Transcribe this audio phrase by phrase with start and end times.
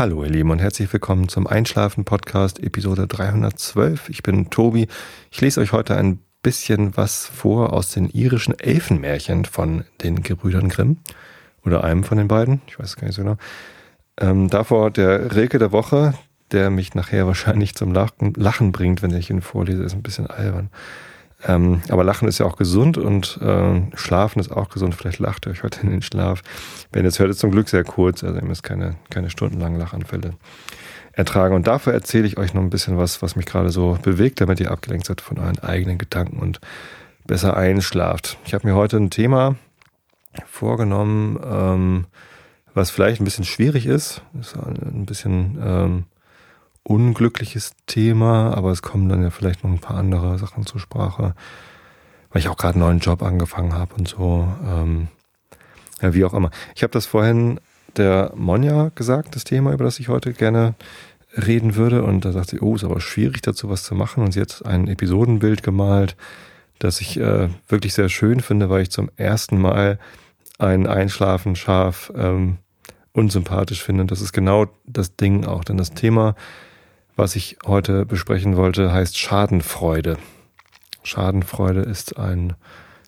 [0.00, 4.08] Hallo ihr Lieben und herzlich willkommen zum Einschlafen Podcast Episode 312.
[4.08, 4.88] Ich bin Tobi.
[5.30, 10.70] Ich lese euch heute ein bisschen was vor aus den irischen Elfenmärchen von den Gebrüdern
[10.70, 10.96] Grimm
[11.66, 12.62] oder einem von den beiden.
[12.66, 13.36] Ich weiß gar nicht so genau.
[14.18, 16.14] Ähm, davor der Rilke der Woche,
[16.50, 20.28] der mich nachher wahrscheinlich zum Lachen, Lachen bringt, wenn ich ihn vorlese, ist ein bisschen
[20.28, 20.70] albern.
[21.46, 24.94] Ähm, aber Lachen ist ja auch gesund und äh, Schlafen ist auch gesund.
[24.94, 26.42] Vielleicht lacht ihr euch heute in den Schlaf.
[26.92, 28.22] Wenn ihr es hört, ist zum Glück sehr kurz.
[28.22, 30.34] Also ihr müsst keine, keine stundenlangen Lachanfälle
[31.12, 31.54] ertragen.
[31.54, 34.60] Und dafür erzähle ich euch noch ein bisschen was, was mich gerade so bewegt, damit
[34.60, 36.60] ihr abgelenkt seid von euren eigenen Gedanken und
[37.26, 38.38] besser einschlaft.
[38.44, 39.56] Ich habe mir heute ein Thema
[40.46, 42.06] vorgenommen, ähm,
[42.74, 44.22] was vielleicht ein bisschen schwierig ist.
[44.38, 46.04] ist ein bisschen ähm,
[46.90, 51.34] unglückliches Thema, aber es kommen dann ja vielleicht noch ein paar andere Sachen zur Sprache,
[52.30, 54.48] weil ich auch gerade einen neuen Job angefangen habe und so.
[54.66, 55.06] Ähm,
[56.02, 56.50] ja, wie auch immer.
[56.74, 57.60] Ich habe das vorhin
[57.96, 60.74] der Monja gesagt, das Thema, über das ich heute gerne
[61.36, 62.02] reden würde.
[62.02, 64.24] Und da sagt sie, oh, ist aber schwierig dazu was zu machen.
[64.24, 66.16] Und sie hat ein Episodenbild gemalt,
[66.80, 70.00] das ich äh, wirklich sehr schön finde, weil ich zum ersten Mal
[70.58, 72.58] ein Einschlafen scharf ähm,
[73.12, 74.02] unsympathisch finde.
[74.02, 75.62] Und das ist genau das Ding auch.
[75.62, 76.34] Denn das Thema
[77.20, 80.16] was ich heute besprechen wollte, heißt Schadenfreude.
[81.02, 82.54] Schadenfreude ist ein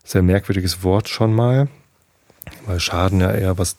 [0.03, 1.67] sehr merkwürdiges Wort schon mal,
[2.67, 3.77] weil Schaden ja eher was,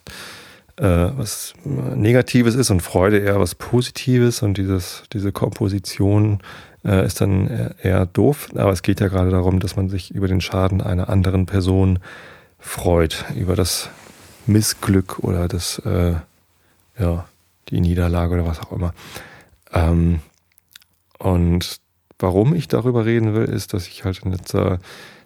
[0.77, 6.41] äh, was Negatives ist und Freude eher was Positives und dieses, diese Komposition
[6.85, 8.49] äh, ist dann eher, doof.
[8.57, 12.01] Aber es geht ja gerade darum, dass man sich über den Schaden einer anderen Person
[12.59, 13.89] freut, über das
[14.47, 16.15] Missglück oder das, äh,
[16.99, 17.25] ja,
[17.69, 18.95] die Niederlage oder was auch immer.
[19.75, 20.21] Ähm,
[21.19, 21.81] und
[22.19, 24.79] warum ich darüber reden will, ist, dass ich halt in letzter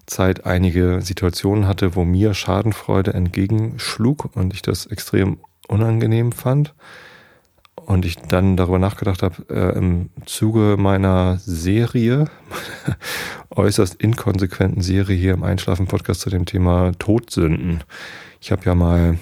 [0.07, 6.75] Zeit einige Situationen hatte, wo mir Schadenfreude entgegenschlug und ich das extrem unangenehm fand.
[7.77, 12.27] Und ich dann darüber nachgedacht habe, äh, im Zuge meiner Serie,
[13.51, 17.84] äußerst inkonsequenten Serie hier im Einschlafen-Podcast zu dem Thema Todsünden.
[18.41, 19.19] Ich habe ja mal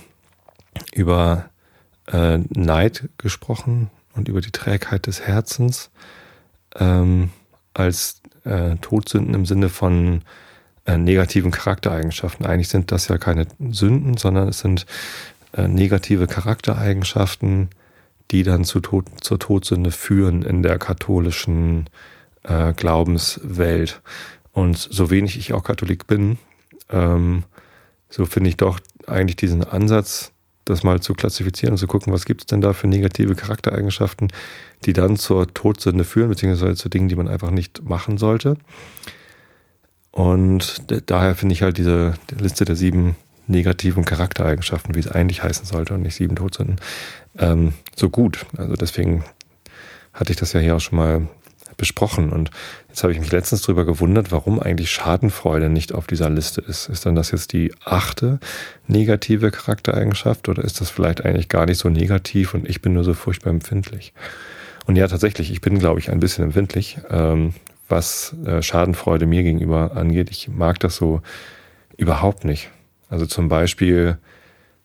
[0.93, 1.51] über
[2.11, 5.91] äh, Neid gesprochen, und über die Trägheit des Herzens
[6.77, 7.31] ähm,
[7.75, 10.23] als äh, Todsünden im Sinne von
[10.87, 12.47] äh, negativen Charaktereigenschaften.
[12.47, 14.87] Eigentlich sind das ja keine Sünden, sondern es sind
[15.53, 17.69] äh, negative Charaktereigenschaften,
[18.31, 21.89] die dann zu Tod, zur Todsünde führen in der katholischen
[22.43, 24.01] äh, Glaubenswelt.
[24.53, 26.39] Und so wenig ich auch Katholik bin,
[26.91, 27.45] ähm,
[28.09, 30.33] so finde ich doch eigentlich diesen Ansatz
[30.67, 34.29] das mal zu klassifizieren und zu gucken, was gibt es denn da für negative Charaktereigenschaften,
[34.85, 38.59] die dann zur Todsünde führen, beziehungsweise zu Dingen, die man einfach nicht machen sollte.
[40.11, 43.17] Und daher finde ich halt diese Liste der sieben
[43.47, 46.77] negativen Charaktereigenschaften, wie es eigentlich heißen sollte und nicht sieben Todsünden,
[47.39, 48.45] ähm, so gut.
[48.57, 49.25] Also deswegen
[50.13, 51.29] hatte ich das ja hier auch schon mal
[51.77, 52.31] besprochen.
[52.31, 52.51] Und
[52.89, 56.89] jetzt habe ich mich letztens darüber gewundert, warum eigentlich Schadenfreude nicht auf dieser Liste ist.
[56.89, 58.39] Ist dann das jetzt die achte
[58.87, 63.05] negative Charaktereigenschaft oder ist das vielleicht eigentlich gar nicht so negativ und ich bin nur
[63.05, 64.13] so furchtbar empfindlich?
[64.87, 67.55] Und ja, tatsächlich, ich bin, glaube ich, ein bisschen empfindlich, ähm,
[67.89, 70.31] was äh, Schadenfreude mir gegenüber angeht.
[70.31, 71.23] Ich mag das so
[71.97, 72.71] überhaupt nicht.
[73.09, 74.19] Also zum Beispiel,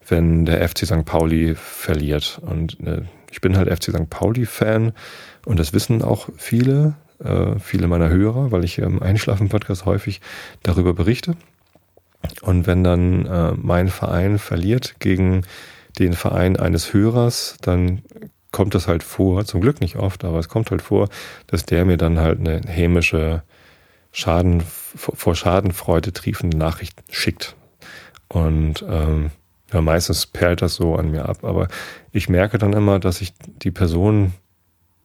[0.07, 1.05] wenn der FC St.
[1.05, 2.39] Pauli verliert.
[2.43, 4.09] Und äh, ich bin halt FC St.
[4.09, 4.93] Pauli-Fan
[5.45, 10.21] und das wissen auch viele, äh, viele meiner Hörer, weil ich im Einschlafen-Podcast häufig
[10.63, 11.35] darüber berichte.
[12.41, 15.43] Und wenn dann äh, mein Verein verliert gegen
[15.99, 18.03] den Verein eines Hörers, dann
[18.51, 21.09] kommt das halt vor, zum Glück nicht oft, aber es kommt halt vor,
[21.47, 23.43] dass der mir dann halt eine hämische
[24.11, 27.55] Schaden, vor Schadenfreude triefende Nachricht schickt.
[28.27, 29.31] Und ähm,
[29.73, 31.69] ja, meistens perlt das so an mir ab, aber
[32.11, 34.33] ich merke dann immer, dass ich die Person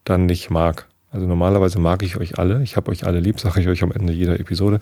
[0.07, 0.87] dann nicht mag.
[1.11, 3.93] Also normalerweise mag ich euch alle, ich habe euch alle lieb, sage ich euch am
[3.93, 4.81] Ende jeder Episode.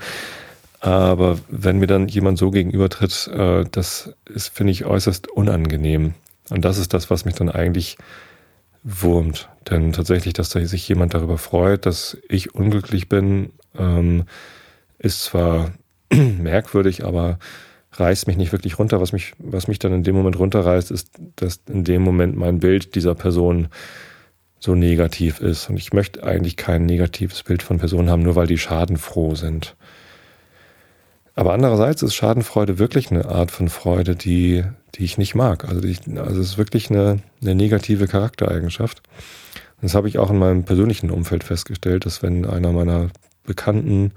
[0.81, 6.15] Aber wenn mir dann jemand so gegenübertritt, äh, das ist, finde ich, äußerst unangenehm.
[6.51, 7.97] Und das ist das, was mich dann eigentlich
[8.83, 9.49] wurmt.
[9.71, 14.25] Denn tatsächlich, dass da sich jemand darüber freut, dass ich unglücklich bin, ähm,
[14.99, 15.73] ist zwar
[16.13, 17.39] merkwürdig, aber
[17.93, 19.01] reißt mich nicht wirklich runter.
[19.01, 22.59] Was mich, was mich dann in dem Moment runterreißt, ist, dass in dem Moment mein
[22.59, 23.69] Bild dieser Person
[24.65, 25.69] so negativ ist.
[25.69, 29.77] Und ich möchte eigentlich kein negatives Bild von Personen haben, nur weil die schadenfroh sind.
[31.35, 34.65] Aber andererseits ist Schadenfreude wirklich eine Art von Freude, die,
[34.95, 35.69] die ich nicht mag.
[35.69, 39.03] Also, die, also es ist wirklich eine, eine negative Charaktereigenschaft.
[39.77, 43.11] Und das habe ich auch in meinem persönlichen Umfeld festgestellt, dass wenn einer meiner
[43.45, 44.13] Bekannten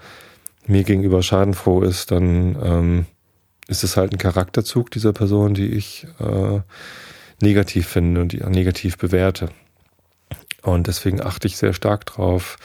[0.65, 3.05] mir gegenüber schadenfroh ist, dann ähm,
[3.67, 6.61] ist es halt ein Charakterzug dieser Person, die ich äh,
[7.41, 9.49] negativ finde und die negativ bewerte.
[10.61, 12.57] Und deswegen achte ich sehr stark drauf,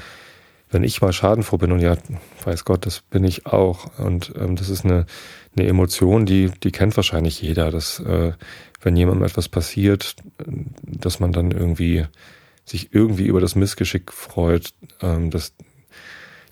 [0.70, 1.96] wenn ich mal schadenfroh bin, und ja,
[2.44, 3.98] weiß Gott, das bin ich auch.
[3.98, 5.06] Und ähm, das ist eine,
[5.56, 8.32] eine Emotion, die, die kennt wahrscheinlich jeder, dass äh,
[8.80, 10.16] wenn jemandem etwas passiert,
[10.82, 12.06] dass man dann irgendwie
[12.64, 15.52] sich irgendwie über das Missgeschick freut, ähm, dass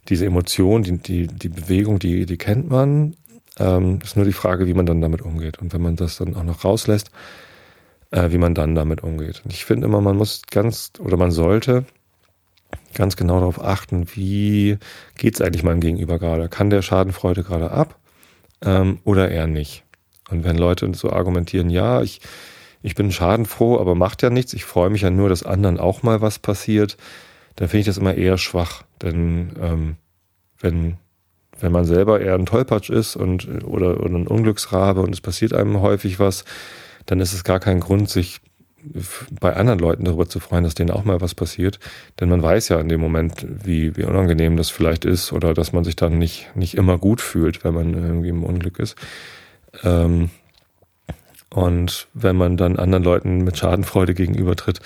[0.09, 3.17] diese Emotion, die, die, die Bewegung, die, die kennt man.
[3.59, 5.59] Ähm, ist nur die Frage, wie man dann damit umgeht.
[5.59, 7.11] Und wenn man das dann auch noch rauslässt,
[8.11, 9.43] äh, wie man dann damit umgeht.
[9.45, 11.85] Und ich finde immer, man muss ganz oder man sollte
[12.95, 14.79] ganz genau darauf achten, wie
[15.17, 16.49] geht es eigentlich meinem Gegenüber gerade?
[16.49, 17.99] Kann der Schadenfreude gerade ab
[18.63, 19.85] ähm, oder eher nicht?
[20.31, 22.21] Und wenn Leute so argumentieren, ja, ich,
[22.83, 26.03] ich bin schadenfroh, aber macht ja nichts, ich freue mich ja nur, dass anderen auch
[26.03, 26.97] mal was passiert,
[27.57, 28.85] dann finde ich das immer eher schwach.
[29.03, 29.97] Denn ähm,
[30.61, 30.97] wenn,
[31.59, 35.53] wenn man selber eher ein Tollpatsch ist und oder, oder ein Unglücksrabe und es passiert
[35.53, 36.45] einem häufig was,
[37.11, 38.41] dann ist es gar kein Grund, sich
[39.41, 41.81] bei anderen Leuten darüber zu freuen, dass denen auch mal was passiert.
[42.21, 45.73] Denn man weiß ja in dem Moment, wie, wie unangenehm das vielleicht ist oder dass
[45.73, 48.97] man sich dann nicht, nicht immer gut fühlt, wenn man irgendwie im Unglück ist.
[49.83, 50.31] Ähm,
[51.53, 54.79] und wenn man dann anderen Leuten mit Schadenfreude gegenübertritt,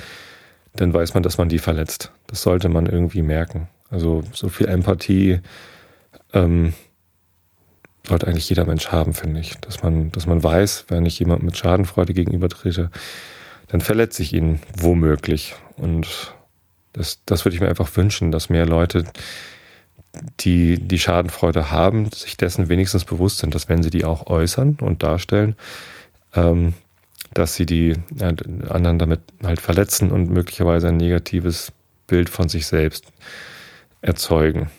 [0.74, 2.10] dann weiß man, dass man die verletzt.
[2.26, 3.68] Das sollte man irgendwie merken.
[3.90, 5.40] Also so viel Empathie
[6.32, 6.72] ähm,
[8.06, 9.54] sollte eigentlich jeder Mensch haben, finde ich.
[9.60, 12.90] Dass man, dass man weiß, wenn ich jemandem mit Schadenfreude gegenübertrete,
[13.68, 15.54] dann verletze ich ihn womöglich.
[15.76, 16.34] Und
[16.92, 19.04] das, das würde ich mir einfach wünschen, dass mehr Leute,
[20.40, 24.78] die die Schadenfreude haben, sich dessen wenigstens bewusst sind, dass wenn sie die auch äußern
[24.80, 25.56] und darstellen,
[26.34, 26.74] ähm,
[27.32, 31.72] dass sie die anderen damit halt verletzen und möglicherweise ein negatives
[32.06, 33.06] Bild von sich selbst
[34.02, 34.70] erzeugen.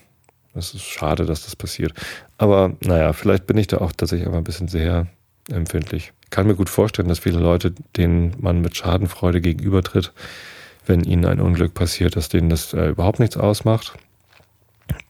[0.55, 1.93] Das ist schade, dass das passiert.
[2.37, 5.07] Aber naja, vielleicht bin ich da auch tatsächlich einfach ein bisschen sehr
[5.51, 6.13] empfindlich.
[6.23, 10.11] Ich kann mir gut vorstellen, dass viele Leute, denen man mit Schadenfreude gegenübertritt,
[10.85, 13.93] wenn ihnen ein Unglück passiert, dass denen das äh, überhaupt nichts ausmacht.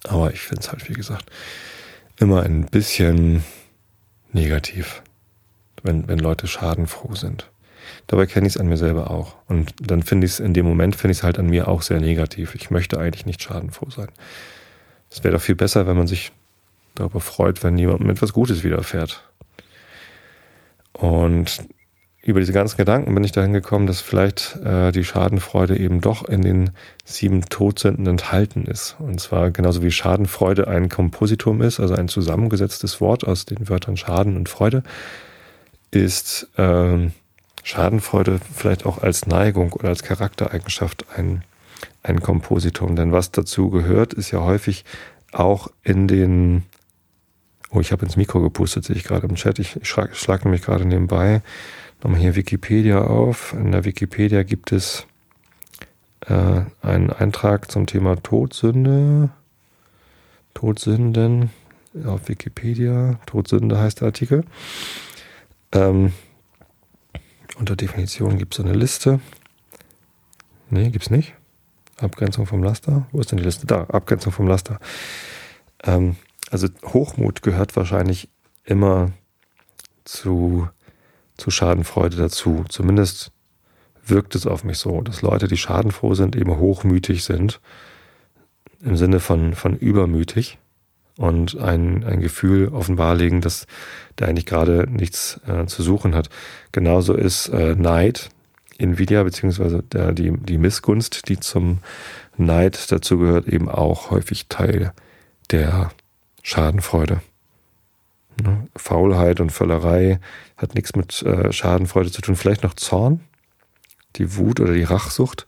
[0.04, 1.30] Aber ich finde es halt, wie gesagt,
[2.20, 3.44] immer ein bisschen
[4.32, 5.04] negativ,
[5.84, 7.50] wenn, wenn Leute schadenfroh sind.
[8.08, 9.36] Dabei kenne ich es an mir selber auch.
[9.48, 11.82] Und dann finde ich es in dem Moment, finde ich es halt an mir auch
[11.82, 12.56] sehr negativ.
[12.56, 14.10] Ich möchte eigentlich nicht schadenfroh sein.
[15.16, 16.34] Es wäre doch viel besser, wenn man sich
[16.94, 19.24] darüber freut, wenn jemandem etwas Gutes widerfährt.
[20.92, 21.66] Und
[22.22, 26.28] über diese ganzen Gedanken bin ich dahin gekommen, dass vielleicht äh, die Schadenfreude eben doch
[26.28, 26.72] in den
[27.06, 28.98] sieben Todsünden enthalten ist.
[29.00, 33.96] Und zwar genauso wie Schadenfreude ein Kompositum ist, also ein zusammengesetztes Wort aus den Wörtern
[33.96, 34.84] Schaden und Freude,
[35.92, 37.10] ist äh,
[37.64, 41.46] Schadenfreude vielleicht auch als Neigung oder als Charaktereigenschaft ein,
[42.06, 42.96] ein Kompositum.
[42.96, 44.86] Denn was dazu gehört, ist ja häufig
[45.32, 46.64] auch in den
[47.72, 49.60] Oh, ich habe ins Mikro gepustet, sehe ich gerade im Chat.
[49.60, 51.42] Ich, schlage schlag nämlich gerade nebenbei
[52.02, 53.54] nochmal hier Wikipedia auf.
[53.54, 55.06] In der Wikipedia gibt es
[56.22, 59.30] äh, einen Eintrag zum Thema Todsünde.
[60.54, 61.50] Todsünden
[62.06, 63.20] auf Wikipedia.
[63.26, 64.46] Todsünde heißt der Artikel.
[65.74, 66.14] Ähm,
[67.58, 69.20] unter Definition gibt es eine Liste.
[70.70, 71.34] Nee, gibt es nicht.
[72.00, 73.08] Abgrenzung vom Laster.
[73.12, 73.66] Wo ist denn die Liste?
[73.66, 74.80] Da, Abgrenzung vom Laster.
[75.84, 76.18] Ähm,
[76.52, 78.30] also Hochmut gehört wahrscheinlich
[78.64, 79.12] immer
[80.04, 80.70] zu,
[81.38, 82.66] zu Schadenfreude dazu.
[82.70, 83.32] Zumindest
[84.06, 87.60] wirkt es auf mich so, dass Leute, die schadenfroh sind, eben hochmütig sind.
[88.82, 90.60] Im Sinne von, von übermütig
[91.18, 93.68] und ein, ein Gefühl offenbarlegen, dass
[94.20, 96.30] der eigentlich gerade nichts äh, zu suchen hat.
[96.72, 98.30] Genauso ist äh, Neid,
[98.78, 101.80] Nvidia, beziehungsweise der, die, die Missgunst, die zum
[102.38, 104.94] Neid dazugehört, eben auch häufig Teil
[105.52, 105.92] der
[106.44, 107.22] Schadenfreude.
[108.42, 108.68] Ne?
[108.76, 110.20] Faulheit und Völlerei
[110.58, 112.36] hat nichts mit äh, Schadenfreude zu tun.
[112.36, 113.22] Vielleicht noch Zorn,
[114.18, 115.48] die Wut oder die Rachsucht,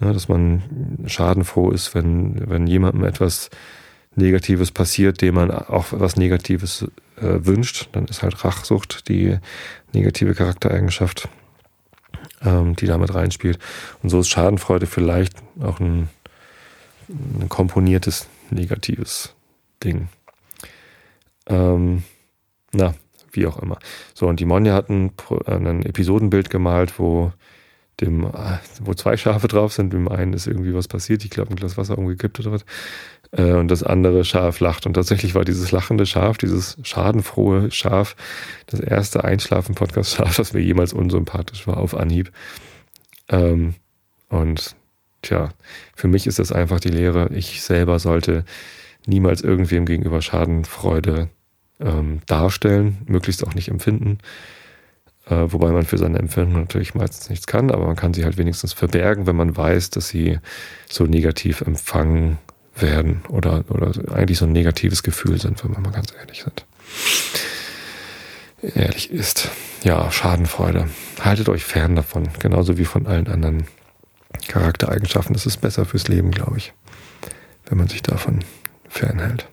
[0.00, 0.12] ne?
[0.12, 3.50] dass man schadenfroh ist, wenn, wenn jemandem etwas
[4.16, 6.82] Negatives passiert, dem man auch was Negatives
[7.16, 7.88] äh, wünscht.
[7.92, 9.38] Dann ist halt Rachsucht die
[9.92, 11.28] negative Charaktereigenschaft,
[12.42, 13.58] ähm, die damit reinspielt.
[14.02, 16.08] Und so ist Schadenfreude vielleicht auch ein,
[17.08, 19.34] ein komponiertes negatives
[19.82, 20.08] Ding.
[21.46, 22.04] Ähm,
[22.72, 22.94] na,
[23.32, 23.78] wie auch immer.
[24.14, 25.12] So, und die Monja hat ein,
[25.46, 27.32] ein Episodenbild gemalt, wo
[28.00, 28.30] dem,
[28.80, 29.92] wo zwei Schafe drauf sind.
[29.92, 31.24] Dem einen ist irgendwie was passiert.
[31.24, 32.64] Ich glaube, ein Glas Wasser umgekippt oder was.
[33.32, 34.86] Äh, und das andere Schaf lacht.
[34.86, 38.16] Und tatsächlich war dieses lachende Schaf, dieses schadenfrohe Schaf,
[38.66, 42.32] das erste Einschlafen-Podcast-Schaf, das mir jemals unsympathisch war auf Anhieb.
[43.28, 43.74] Ähm,
[44.28, 44.76] und
[45.22, 45.50] tja,
[45.94, 47.28] für mich ist das einfach die Lehre.
[47.32, 48.44] Ich selber sollte
[49.06, 51.28] niemals irgendwem gegenüber Schadenfreude
[51.80, 54.18] ähm, darstellen, möglichst auch nicht empfinden.
[55.26, 58.36] Äh, wobei man für seine Empfindung natürlich meistens nichts kann, aber man kann sie halt
[58.36, 60.38] wenigstens verbergen, wenn man weiß, dass sie
[60.88, 62.38] so negativ empfangen
[62.76, 66.64] werden oder, oder eigentlich so ein negatives Gefühl sind, wenn wir mal ganz ehrlich sind.
[68.62, 69.50] Ehrlich ist.
[69.82, 70.88] Ja, Schadenfreude.
[71.20, 73.66] Haltet euch fern davon, genauso wie von allen anderen
[74.48, 75.32] Charaktereigenschaften.
[75.34, 76.72] Das ist besser fürs Leben, glaube ich,
[77.66, 78.40] wenn man sich davon
[78.88, 79.46] fernhält.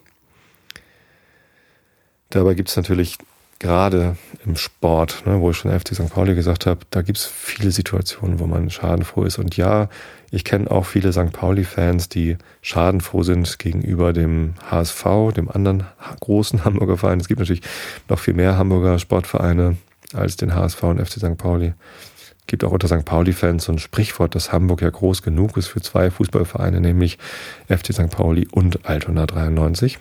[2.29, 3.17] Dabei gibt es natürlich
[3.59, 6.09] gerade im Sport, ne, wo ich schon FC St.
[6.09, 9.39] Pauli gesagt habe, da gibt es viele Situationen, wo man schadenfroh ist.
[9.39, 9.89] Und ja,
[10.31, 11.31] ich kenne auch viele St.
[11.31, 15.03] Pauli-Fans, die schadenfroh sind gegenüber dem HSV,
[15.35, 15.85] dem anderen
[16.19, 17.19] großen Hamburger Verein.
[17.19, 17.63] Es gibt natürlich
[18.09, 19.77] noch viel mehr Hamburger Sportvereine
[20.13, 21.37] als den HSV und FC St.
[21.37, 21.73] Pauli.
[22.39, 23.05] Es gibt auch unter St.
[23.05, 27.17] Pauli-Fans so ein Sprichwort, dass Hamburg ja groß genug ist für zwei Fußballvereine, nämlich
[27.67, 28.09] FC St.
[28.09, 29.99] Pauli und Altona 93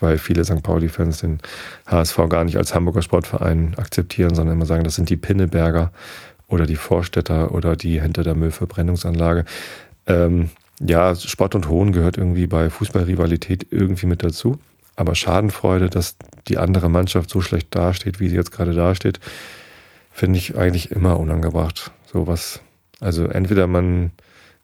[0.00, 0.62] weil viele St.
[0.62, 1.38] Pauli-Fans den
[1.86, 5.92] HSV gar nicht als Hamburger Sportverein akzeptieren, sondern immer sagen, das sind die Pinneberger
[6.48, 9.44] oder die Vorstädter oder die hinter der Müllverbrennungsanlage.
[10.06, 14.58] Ähm, ja, Spott und Hohn gehört irgendwie bei Fußballrivalität irgendwie mit dazu.
[14.96, 19.18] Aber Schadenfreude, dass die andere Mannschaft so schlecht dasteht, wie sie jetzt gerade dasteht,
[20.12, 21.90] finde ich eigentlich immer unangebracht.
[22.12, 22.60] Sowas.
[23.00, 24.12] Also entweder man,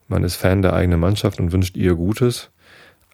[0.08, 2.50] man ist Fan der eigenen Mannschaft und wünscht ihr Gutes,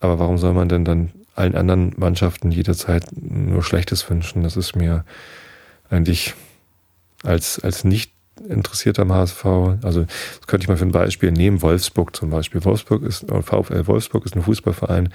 [0.01, 4.43] aber warum soll man denn dann allen anderen Mannschaften jederzeit nur Schlechtes wünschen.
[4.43, 5.05] Das ist mir
[5.91, 6.35] eigentlich
[7.23, 8.11] als, als nicht
[8.49, 9.45] interessierter am HSV,
[9.83, 12.65] also das könnte ich mal für ein Beispiel nehmen, Wolfsburg zum Beispiel.
[12.65, 15.11] Wolfsburg ist, VfL Wolfsburg ist ein Fußballverein,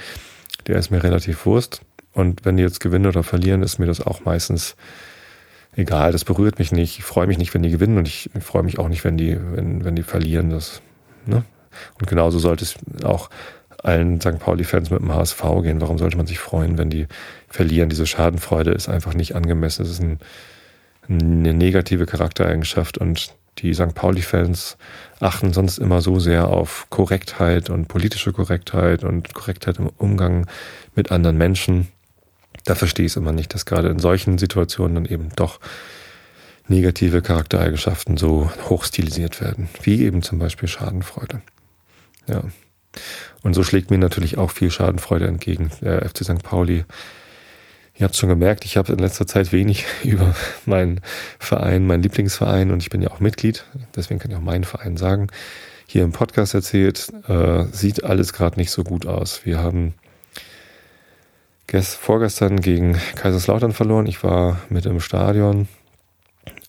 [0.67, 1.81] der ist mir relativ Wurst.
[2.13, 4.75] Und wenn die jetzt gewinnen oder verlieren, ist mir das auch meistens
[5.75, 6.11] egal.
[6.11, 6.99] Das berührt mich nicht.
[6.99, 9.37] Ich freue mich nicht, wenn die gewinnen und ich freue mich auch nicht, wenn die,
[9.39, 10.49] wenn, wenn die verlieren.
[10.49, 10.81] Das,
[11.25, 11.43] ne?
[11.99, 13.29] Und genauso sollte es auch
[13.83, 14.39] allen St.
[14.39, 15.81] Pauli-Fans mit dem HSV gehen.
[15.81, 17.07] Warum sollte man sich freuen, wenn die
[17.47, 17.89] verlieren?
[17.89, 19.83] Diese Schadenfreude ist einfach nicht angemessen.
[19.83, 20.19] Es ist ein,
[21.11, 23.93] eine negative Charaktereigenschaft und die St.
[23.93, 24.77] Pauli-Fans
[25.19, 30.47] achten sonst immer so sehr auf Korrektheit und politische Korrektheit und Korrektheit im Umgang
[30.95, 31.89] mit anderen Menschen.
[32.65, 35.59] Da verstehe ich es immer nicht, dass gerade in solchen Situationen dann eben doch
[36.67, 41.41] negative Charaktereigenschaften so hochstilisiert werden, wie eben zum Beispiel Schadenfreude.
[42.27, 42.43] Ja.
[43.41, 45.71] Und so schlägt mir natürlich auch viel Schadenfreude entgegen.
[45.81, 46.43] Der FC St.
[46.43, 46.85] Pauli,
[48.01, 51.01] ihr habt schon gemerkt, ich habe in letzter Zeit wenig über meinen
[51.39, 53.63] Verein, meinen Lieblingsverein und ich bin ja auch Mitglied,
[53.96, 55.27] deswegen kann ich auch meinen Verein sagen,
[55.86, 59.46] hier im Podcast erzählt, äh, sieht alles gerade nicht so gut aus.
[59.46, 59.93] Wir haben
[61.67, 64.05] gest vorgestern gegen Kaiserslautern verloren.
[64.05, 65.67] Ich war mit im Stadion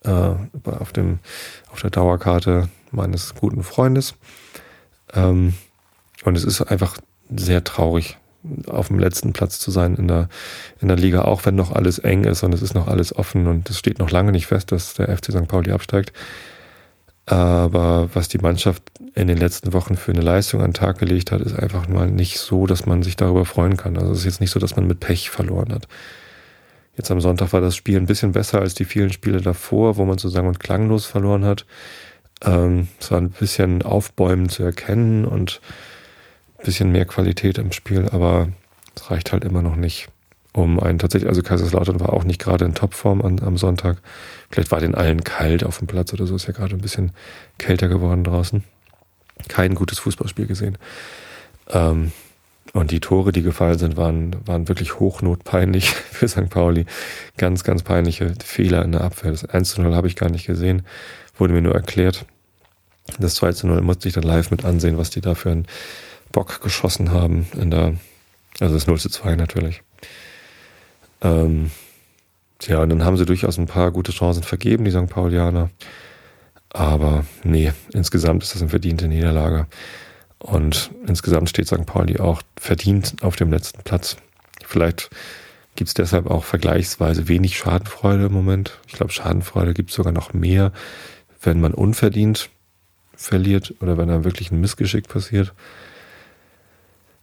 [0.05, 0.35] äh,
[0.65, 1.21] auf, dem,
[1.71, 4.15] auf der Dauerkarte meines guten Freundes.
[5.15, 5.55] Ähm,
[6.25, 6.99] und es ist einfach
[7.35, 8.19] sehr traurig,
[8.67, 10.29] auf dem letzten Platz zu sein in der,
[10.81, 13.47] in der Liga, auch wenn noch alles eng ist und es ist noch alles offen
[13.47, 15.49] und es steht noch lange nicht fest, dass der FC St.
[15.49, 16.13] Pauli absteigt.
[17.27, 18.83] Aber was die Mannschaft
[19.15, 22.11] in den letzten Wochen für eine Leistung an den Tag gelegt hat, ist einfach mal
[22.11, 23.97] nicht so, dass man sich darüber freuen kann.
[23.97, 25.87] Also es ist jetzt nicht so, dass man mit Pech verloren hat.
[26.97, 30.05] Jetzt am Sonntag war das Spiel ein bisschen besser als die vielen Spiele davor, wo
[30.05, 31.65] man so sagen und klanglos verloren hat.
[32.45, 35.61] Ähm, es war ein bisschen aufbäumend zu erkennen und
[36.65, 38.49] bisschen mehr Qualität im Spiel, aber
[38.95, 40.09] es reicht halt immer noch nicht,
[40.53, 43.99] um einen tatsächlich, also Kaiserslautern war auch nicht gerade in Topform an, am Sonntag.
[44.51, 47.13] Vielleicht war den allen kalt auf dem Platz oder so, ist ja gerade ein bisschen
[47.59, 48.63] kälter geworden draußen.
[49.49, 50.77] Kein gutes Fußballspiel gesehen.
[51.71, 52.13] Ähm,
[52.75, 56.49] und die Tore, die gefallen sind, waren, waren wirklich hochnotpeinlich für St.
[56.49, 56.87] Pauli.
[57.37, 59.31] Ganz, ganz peinliche Fehler in der Abwehr.
[59.31, 60.83] Das 1 zu 0 habe ich gar nicht gesehen,
[61.37, 62.25] wurde mir nur erklärt.
[63.19, 65.67] Das 2 zu 0 musste ich dann live mit ansehen, was die da für ein
[66.33, 67.95] Bock geschossen haben in der,
[68.61, 69.83] also das 0 zu 2 natürlich.
[71.21, 71.71] Ähm,
[72.63, 75.09] ja, und dann haben sie durchaus ein paar gute Chancen vergeben, die St.
[75.09, 75.71] Paulianer.
[76.71, 79.67] Aber nee, insgesamt ist das eine verdiente Niederlage.
[80.39, 81.87] Und insgesamt steht St.
[81.87, 84.17] Pauli auch verdient auf dem letzten Platz.
[84.65, 85.11] Vielleicht
[85.77, 88.79] gibt es deshalb auch vergleichsweise wenig Schadenfreude im Moment.
[88.87, 90.73] Ich glaube, Schadenfreude gibt es sogar noch mehr,
[91.43, 92.49] wenn man unverdient
[93.15, 95.53] verliert oder wenn da wirklich ein Missgeschick passiert.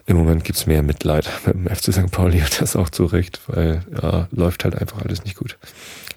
[0.10, 2.10] Im Moment gibt's mehr Mitleid mit dem FC St.
[2.10, 5.60] Pauli und das auch zu Recht, weil ja, läuft halt einfach alles nicht gut.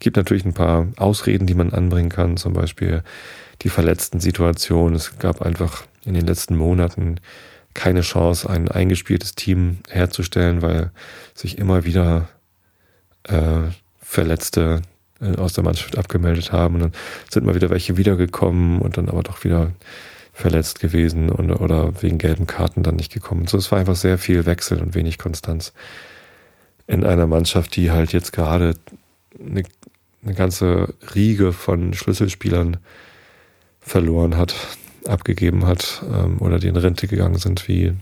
[0.01, 3.03] Gibt natürlich ein paar Ausreden, die man anbringen kann, zum Beispiel
[3.61, 4.97] die verletzten Situationen.
[4.97, 7.21] Es gab einfach in den letzten Monaten
[7.75, 10.91] keine Chance, ein eingespieltes Team herzustellen, weil
[11.35, 12.31] sich immer wieder
[13.25, 13.61] äh,
[14.01, 14.81] Verletzte
[15.21, 16.93] äh, aus der Mannschaft abgemeldet haben und dann
[17.31, 19.71] sind mal wieder welche wiedergekommen und dann aber doch wieder
[20.33, 23.47] verletzt gewesen und, oder wegen gelben Karten dann nicht gekommen.
[23.47, 25.73] So, es war einfach sehr viel Wechsel und wenig Konstanz
[26.87, 28.75] in einer Mannschaft, die halt jetzt gerade
[29.39, 29.63] eine,
[30.25, 32.79] eine ganze Riege von Schlüsselspielern
[33.81, 34.55] verloren hat,
[35.07, 37.93] abgegeben hat ähm, oder die in Rente gegangen sind, wie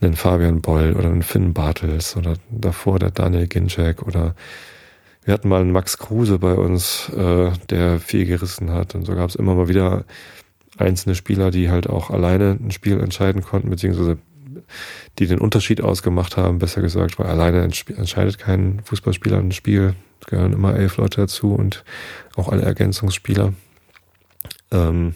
[0.00, 4.34] einen Fabian Boll oder einen Finn Bartels oder davor der Daniel Ginczek oder
[5.24, 9.14] wir hatten mal einen Max Kruse bei uns, äh, der viel gerissen hat und so
[9.14, 10.04] gab es immer mal wieder
[10.78, 14.18] einzelne Spieler, die halt auch alleine ein Spiel entscheiden konnten, beziehungsweise
[15.18, 19.94] die den Unterschied ausgemacht haben, besser gesagt, weil alleine entscheidet kein Fußballspieler ein Spiel.
[20.20, 21.84] Es gehören immer elf Leute dazu und
[22.36, 23.52] auch alle Ergänzungsspieler.
[24.70, 25.14] Ähm,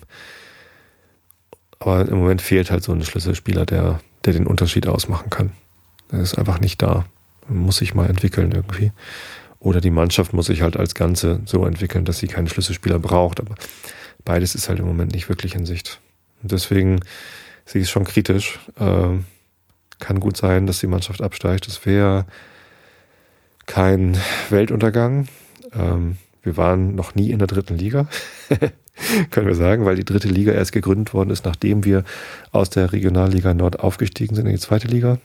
[1.78, 5.52] aber im Moment fehlt halt so ein Schlüsselspieler, der, der den Unterschied ausmachen kann.
[6.10, 7.06] Der ist einfach nicht da.
[7.48, 8.92] Muss sich mal entwickeln irgendwie.
[9.58, 13.40] Oder die Mannschaft muss sich halt als Ganze so entwickeln, dass sie keinen Schlüsselspieler braucht.
[13.40, 13.54] Aber
[14.24, 16.00] beides ist halt im Moment nicht wirklich in Sicht.
[16.42, 17.00] Und deswegen
[17.64, 18.58] sehe ich es schon kritisch.
[18.78, 19.24] Ähm,
[19.98, 21.66] kann gut sein, dass die Mannschaft absteigt.
[21.66, 22.26] Das wäre
[23.66, 24.18] kein
[24.50, 25.28] Weltuntergang.
[25.72, 28.08] Ähm, wir waren noch nie in der dritten Liga.
[29.30, 32.04] können wir sagen, weil die dritte Liga erst gegründet worden ist, nachdem wir
[32.50, 35.18] aus der Regionalliga Nord aufgestiegen sind in die zweite Liga.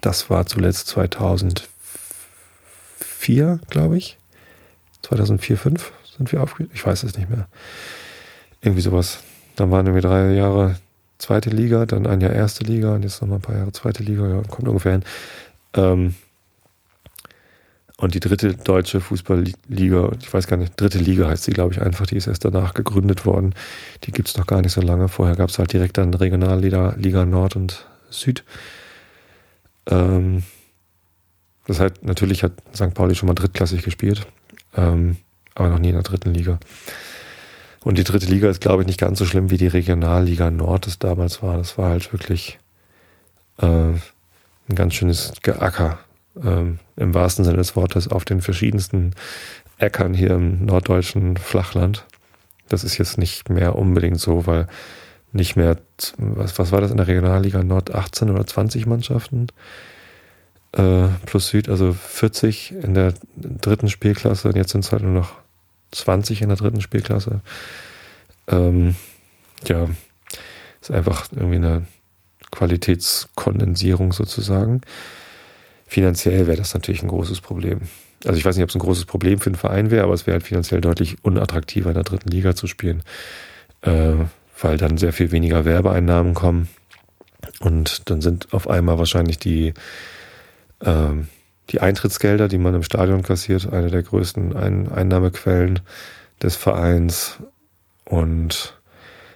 [0.00, 4.18] Das war zuletzt 2004, glaube ich.
[5.02, 6.70] 2004, 5 sind wir aufgestiegen.
[6.74, 7.48] Ich weiß es nicht mehr.
[8.60, 9.20] Irgendwie sowas.
[9.56, 10.76] Dann waren wir drei Jahre
[11.18, 14.28] zweite Liga, dann ein Jahr erste Liga und jetzt nochmal ein paar Jahre zweite Liga.
[14.28, 15.04] Ja, kommt ungefähr hin.
[15.74, 16.14] Ähm,
[17.96, 21.80] und die dritte deutsche Fußballliga, ich weiß gar nicht, dritte Liga heißt sie, glaube ich,
[21.80, 23.54] einfach, die ist erst danach gegründet worden.
[24.02, 25.08] Die gibt es noch gar nicht so lange.
[25.08, 28.42] Vorher gab es halt direkt dann Regionalliga Liga Nord und Süd.
[29.86, 30.42] Ähm,
[31.66, 32.92] das heißt, natürlich hat St.
[32.92, 34.26] Pauli schon mal drittklassig gespielt,
[34.76, 35.16] ähm,
[35.54, 36.58] aber noch nie in der dritten Liga.
[37.84, 40.86] Und die dritte Liga ist, glaube ich, nicht ganz so schlimm wie die Regionalliga Nord
[40.86, 41.56] das damals war.
[41.56, 42.58] Das war halt wirklich
[43.58, 44.00] äh, ein
[44.74, 45.98] ganz schönes Geacker
[46.42, 49.14] ähm, im wahrsten Sinne des Wortes auf den verschiedensten
[49.78, 52.06] Äckern hier im norddeutschen Flachland.
[52.68, 54.68] Das ist jetzt nicht mehr unbedingt so, weil
[55.32, 55.78] nicht mehr,
[56.18, 59.48] was, was war das in der Regionalliga Nord, 18 oder 20 Mannschaften
[60.72, 65.12] äh, plus Süd, also 40 in der dritten Spielklasse und jetzt sind es halt nur
[65.12, 65.41] noch
[65.92, 67.40] 20 in der dritten Spielklasse.
[68.48, 68.96] Ähm,
[69.66, 69.88] ja,
[70.80, 71.86] ist einfach irgendwie eine
[72.50, 74.80] Qualitätskondensierung sozusagen.
[75.86, 77.82] Finanziell wäre das natürlich ein großes Problem.
[78.24, 80.26] Also ich weiß nicht, ob es ein großes Problem für den Verein wäre, aber es
[80.26, 83.02] wäre halt finanziell deutlich unattraktiver in der dritten Liga zu spielen,
[83.82, 84.14] äh,
[84.60, 86.68] weil dann sehr viel weniger Werbeeinnahmen kommen
[87.60, 89.74] und dann sind auf einmal wahrscheinlich die
[90.80, 91.08] äh,
[91.70, 95.80] die Eintrittsgelder, die man im Stadion kassiert, eine der größten Ein Einnahmequellen
[96.42, 97.38] des Vereins
[98.04, 98.78] und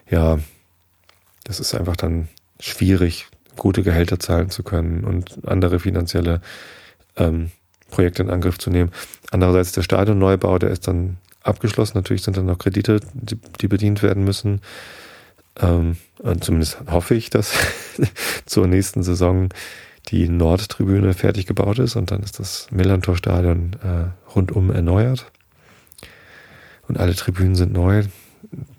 [0.08, 0.38] ja,
[1.44, 2.28] das ist einfach dann
[2.60, 6.40] schwierig, gute Gehälter zahlen zu können und andere finanzielle
[7.16, 7.50] ähm,
[7.90, 8.90] Projekte in Angriff zu nehmen.
[9.30, 11.96] Andererseits der Stadionneubau, der ist dann abgeschlossen.
[11.96, 14.60] Natürlich sind dann noch Kredite, die, die bedient werden müssen.
[15.60, 17.52] Ähm, und zumindest hoffe ich, dass
[18.46, 19.48] zur nächsten Saison
[20.08, 25.26] die Nordtribüne fertig gebaut ist und dann ist das Millantor-Stadion äh, rundum erneuert.
[26.88, 28.04] Und alle Tribünen sind neu.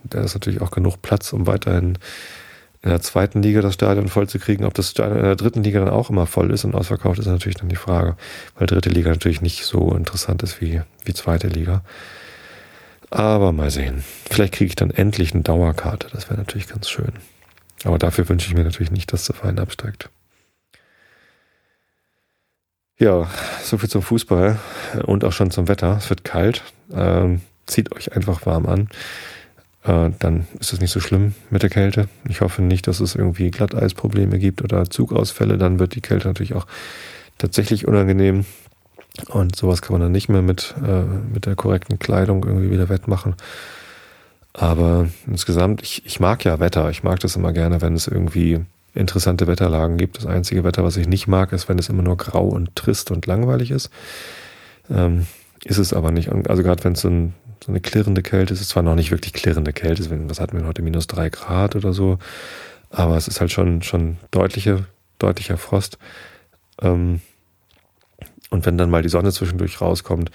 [0.04, 1.98] Da ist natürlich auch genug Platz, um weiterhin
[2.82, 4.64] in der zweiten Liga das Stadion voll zu kriegen.
[4.64, 7.26] Ob das Stadion in der dritten Liga dann auch immer voll ist und ausverkauft ist,
[7.26, 8.16] natürlich dann die Frage.
[8.56, 11.84] Weil dritte Liga natürlich nicht so interessant ist wie, wie zweite Liga.
[13.10, 14.04] Aber mal sehen.
[14.30, 16.08] Vielleicht kriege ich dann endlich eine Dauerkarte.
[16.14, 17.12] Das wäre natürlich ganz schön.
[17.84, 20.10] Aber dafür wünsche ich mir natürlich nicht, dass der Verein absteigt.
[23.00, 23.30] Ja,
[23.64, 24.60] soviel zum Fußball
[25.06, 25.98] und auch schon zum Wetter.
[25.98, 26.64] Es wird kalt.
[26.94, 28.90] Ähm, zieht euch einfach warm an
[29.88, 32.10] äh, dann ist es nicht so schlimm mit der Kälte.
[32.28, 35.58] Ich hoffe nicht, dass es irgendwie Glatteisprobleme gibt oder Zugausfälle.
[35.58, 36.68] Dann wird die Kälte natürlich auch
[37.38, 38.46] tatsächlich unangenehm.
[39.30, 42.90] Und sowas kann man dann nicht mehr mit, äh, mit der korrekten Kleidung irgendwie wieder
[42.90, 43.36] wettmachen.
[44.54, 46.90] Aber insgesamt, ich, ich mag ja Wetter.
[46.90, 48.66] Ich mag das immer gerne, wenn es irgendwie
[48.98, 50.18] interessante Wetterlagen gibt.
[50.18, 53.12] Das einzige Wetter, was ich nicht mag, ist, wenn es immer nur grau und trist
[53.12, 53.90] und langweilig ist.
[54.90, 55.28] Ähm,
[55.64, 56.30] ist es aber nicht.
[56.50, 57.34] Also gerade wenn es so ein
[57.64, 58.54] so eine klirrende Kälte.
[58.54, 61.76] Es ist zwar noch nicht wirklich klirrende Kälte, was hatten wir heute, minus drei Grad
[61.76, 62.18] oder so,
[62.90, 64.86] aber es ist halt schon, schon deutliche,
[65.20, 65.98] deutlicher Frost.
[66.82, 67.22] Ähm,
[68.50, 70.32] und wenn dann mal die Sonne zwischendurch rauskommt,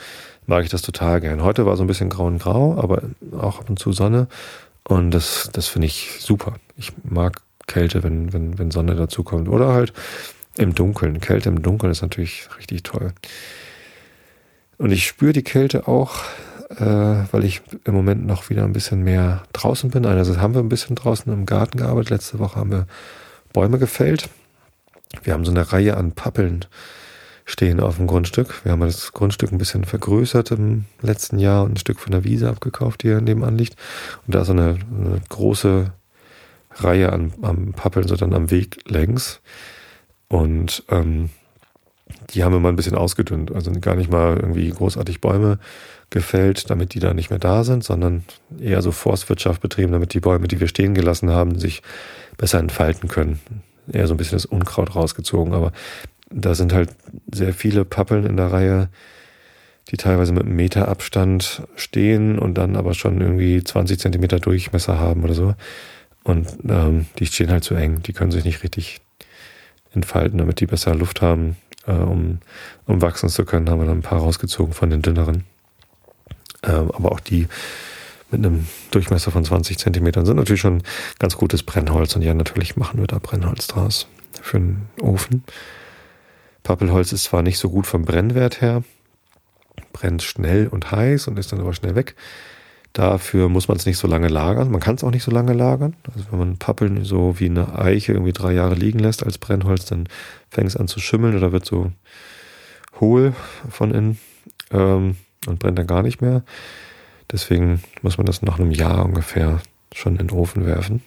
[0.46, 1.42] mag ich das total gern.
[1.42, 4.28] Heute war so ein bisschen grau und grau, aber auch ab und zu Sonne.
[4.84, 6.56] Und das, das finde ich super.
[6.76, 9.48] Ich mag Kälte, wenn, wenn, wenn Sonne dazukommt.
[9.48, 9.92] Oder halt
[10.56, 11.20] im Dunkeln.
[11.20, 13.12] Kälte im Dunkeln ist natürlich richtig toll.
[14.78, 16.24] Und ich spüre die Kälte auch
[16.78, 20.06] äh, weil ich im Moment noch wieder ein bisschen mehr draußen bin.
[20.06, 22.10] Also haben wir ein bisschen draußen im Garten gearbeitet.
[22.10, 22.86] Letzte Woche haben wir
[23.52, 24.28] Bäume gefällt.
[25.22, 26.64] Wir haben so eine Reihe an Pappeln
[27.44, 28.64] stehen auf dem Grundstück.
[28.64, 32.24] Wir haben das Grundstück ein bisschen vergrößert im letzten Jahr und ein Stück von der
[32.24, 33.76] Wiese abgekauft, die hier nebenan liegt.
[34.26, 35.92] Und da ist so eine, eine große
[36.76, 39.40] Reihe an, am Pappeln, so dann am Weg längs.
[40.28, 41.30] Und ähm,
[42.30, 43.52] die haben wir mal ein bisschen ausgedünnt.
[43.54, 45.58] Also gar nicht mal irgendwie großartig Bäume
[46.10, 48.24] gefällt, damit die da nicht mehr da sind, sondern
[48.60, 51.82] eher so Forstwirtschaft betrieben, damit die Bäume, die wir stehen gelassen haben, sich
[52.36, 53.40] besser entfalten können.
[53.90, 55.54] Eher so ein bisschen das Unkraut rausgezogen.
[55.54, 55.72] Aber
[56.30, 56.90] da sind halt
[57.32, 58.88] sehr viele Pappeln in der Reihe,
[59.90, 64.98] die teilweise mit einem Meter Abstand stehen und dann aber schon irgendwie 20 Zentimeter Durchmesser
[64.98, 65.54] haben oder so.
[66.24, 68.02] Und ähm, die stehen halt zu eng.
[68.02, 69.00] Die können sich nicht richtig
[69.92, 71.56] entfalten, damit die besser Luft haben,
[71.86, 72.38] äh, um,
[72.86, 75.44] um wachsen zu können, haben wir dann ein paar rausgezogen von den dünneren.
[76.62, 77.48] Ähm, aber auch die
[78.30, 80.82] mit einem Durchmesser von 20 Zentimetern sind natürlich schon
[81.18, 82.16] ganz gutes Brennholz.
[82.16, 84.06] Und ja, natürlich machen wir da Brennholz draus
[84.40, 85.44] für einen Ofen.
[86.62, 88.84] Pappelholz ist zwar nicht so gut vom Brennwert her,
[89.92, 92.14] brennt schnell und heiß und ist dann aber schnell weg.
[92.92, 94.70] Dafür muss man es nicht so lange lagern.
[94.70, 95.96] Man kann es auch nicht so lange lagern.
[96.14, 99.86] Also wenn man Pappeln so wie eine Eiche irgendwie drei Jahre liegen lässt als Brennholz,
[99.86, 100.08] dann
[100.50, 101.90] fängt es an zu schimmeln oder wird so
[103.00, 103.32] hohl
[103.70, 104.18] von innen
[104.70, 106.42] ähm, und brennt dann gar nicht mehr.
[107.30, 109.60] Deswegen muss man das nach einem Jahr ungefähr
[109.94, 111.02] schon in den Ofen werfen.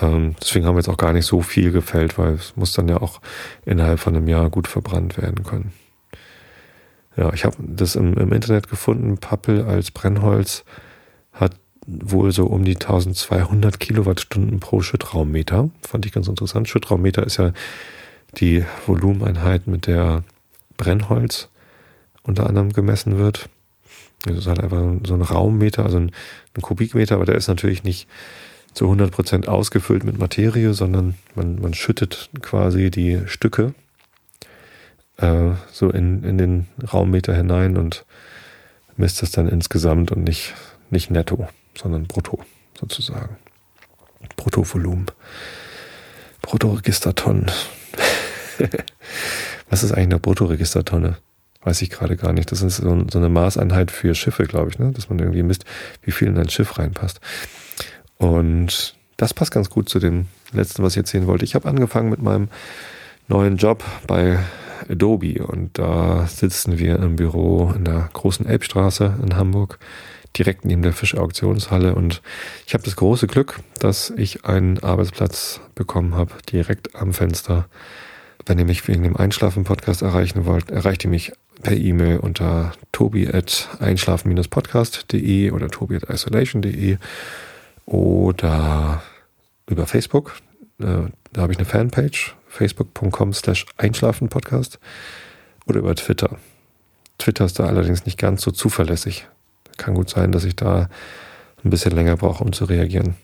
[0.00, 2.88] Ähm, deswegen haben wir jetzt auch gar nicht so viel gefällt, weil es muss dann
[2.88, 3.20] ja auch
[3.64, 5.72] innerhalb von einem Jahr gut verbrannt werden können.
[7.16, 9.18] Ja, ich habe das im, im, Internet gefunden.
[9.18, 10.64] Pappel als Brennholz
[11.32, 15.70] hat wohl so um die 1200 Kilowattstunden pro Schüttraummeter.
[15.82, 16.68] Fand ich ganz interessant.
[16.68, 17.52] Schüttraummeter ist ja
[18.38, 20.24] die Volumeneinheit, mit der
[20.76, 21.48] Brennholz
[22.22, 23.48] unter anderem gemessen wird.
[24.24, 26.10] Das ist halt einfach so ein Raummeter, also ein,
[26.56, 28.08] ein Kubikmeter, aber der ist natürlich nicht
[28.72, 33.74] zu 100% ausgefüllt mit Materie, sondern man, man schüttet quasi die Stücke
[35.18, 38.04] äh, so in, in den Raummeter hinein und
[38.96, 40.54] misst das dann insgesamt und nicht,
[40.90, 42.40] nicht netto, sondern brutto
[42.78, 43.36] sozusagen.
[44.36, 45.06] Bruttovolumen.
[46.42, 47.50] Bruttoregistertonnen.
[49.70, 51.16] Was ist eigentlich eine Bruttoregistertonne?
[51.62, 52.52] Weiß ich gerade gar nicht.
[52.52, 54.92] Das ist so, eine Maßeinheit für Schiffe, glaube ich, ne?
[54.92, 55.64] dass man irgendwie misst,
[56.02, 57.20] wie viel in ein Schiff reinpasst.
[58.18, 61.44] Und das passt ganz gut zu dem letzten, was ich erzählen wollte.
[61.44, 62.48] Ich habe angefangen mit meinem
[63.28, 64.38] neuen Job bei
[64.88, 69.78] Adobe und da sitzen wir im Büro in der großen Elbstraße in Hamburg,
[70.36, 72.22] direkt neben der Fischauktionshalle und
[72.66, 77.66] ich habe das große Glück, dass ich einen Arbeitsplatz bekommen habe, direkt am Fenster.
[78.46, 81.32] Wenn ihr mich wegen dem Einschlafen-Podcast erreichen wollt, erreicht ihr mich
[81.62, 86.98] per E-Mail unter tobi.einschlafen-podcast.de oder tobi.isolation.de
[87.86, 89.02] oder
[89.68, 90.34] über Facebook.
[90.80, 94.78] Äh, da habe ich eine Fanpage, facebook.com slash einschlafenpodcast
[95.66, 96.38] oder über Twitter.
[97.18, 99.26] Twitter ist da allerdings nicht ganz so zuverlässig.
[99.76, 100.88] Kann gut sein, dass ich da
[101.64, 103.16] ein bisschen länger brauche, um zu reagieren.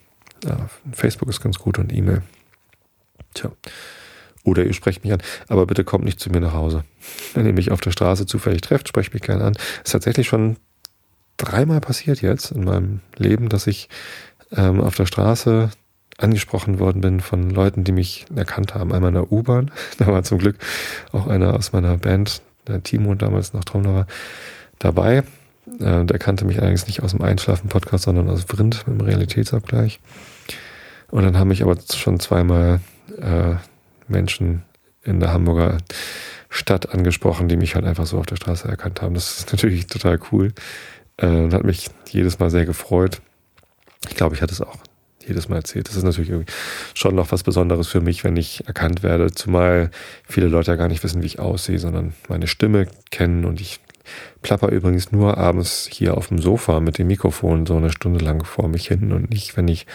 [0.44, 2.22] Ja, Facebook ist ganz gut und E-Mail.
[3.34, 3.52] Tja.
[4.42, 5.22] Oder ihr sprecht mich an.
[5.48, 6.84] Aber bitte kommt nicht zu mir nach Hause.
[7.34, 9.52] Wenn ihr mich auf der Straße zufällig trefft, sprecht mich gerne an.
[9.84, 10.56] Ist tatsächlich schon
[11.36, 13.88] dreimal passiert jetzt in meinem Leben, dass ich
[14.52, 15.70] ähm, auf der Straße
[16.22, 18.92] angesprochen worden bin von Leuten, die mich erkannt haben.
[18.92, 20.56] Einmal in der U-Bahn, da war zum Glück
[21.12, 24.06] auch einer aus meiner Band, der Timo damals noch Trommler war,
[24.78, 25.24] dabei.
[25.78, 30.00] Äh, der kannte mich allerdings nicht aus dem Einschlafen-Podcast, sondern aus Vrind mit dem Realitätsabgleich.
[31.10, 32.80] Und dann haben mich aber schon zweimal
[33.20, 33.54] äh,
[34.08, 34.62] Menschen
[35.02, 35.78] in der Hamburger
[36.48, 39.14] Stadt angesprochen, die mich halt einfach so auf der Straße erkannt haben.
[39.14, 40.52] Das ist natürlich total cool
[41.20, 43.20] äh, hat mich jedes Mal sehr gefreut.
[44.08, 44.78] Ich glaube, ich hatte es auch
[45.30, 45.88] jedes Mal erzählt.
[45.88, 46.46] Das ist natürlich
[46.94, 49.90] schon noch was Besonderes für mich, wenn ich erkannt werde, zumal
[50.28, 53.80] viele Leute ja gar nicht wissen, wie ich aussehe, sondern meine Stimme kennen und ich
[54.42, 58.44] plapper übrigens nur abends hier auf dem Sofa mit dem Mikrofon so eine Stunde lang
[58.44, 59.86] vor mich hin und nicht, wenn ich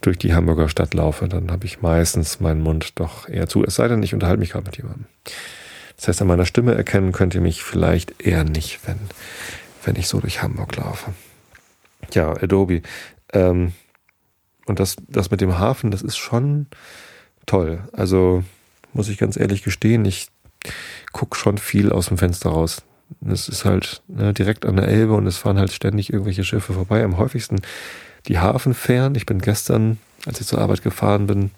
[0.00, 3.76] durch die Hamburger Stadt laufe, dann habe ich meistens meinen Mund doch eher zu, es
[3.76, 5.06] sei denn, ich unterhalte mich gerade mit jemandem.
[5.96, 8.98] Das heißt, an meiner Stimme erkennen könnt ihr mich vielleicht eher nicht, wenn,
[9.84, 11.12] wenn ich so durch Hamburg laufe.
[12.14, 12.82] Ja, Adobe.
[13.32, 13.72] Ähm,
[14.70, 16.66] und das, das mit dem Hafen, das ist schon
[17.46, 17.80] toll.
[17.92, 18.42] Also
[18.92, 20.28] muss ich ganz ehrlich gestehen, ich
[21.12, 22.82] gucke schon viel aus dem Fenster raus.
[23.26, 26.72] Es ist halt ne, direkt an der Elbe und es fahren halt ständig irgendwelche Schiffe
[26.72, 27.02] vorbei.
[27.02, 27.60] Am häufigsten
[28.28, 29.14] die Hafenfähren.
[29.14, 31.50] Ich bin gestern, als ich zur Arbeit gefahren bin,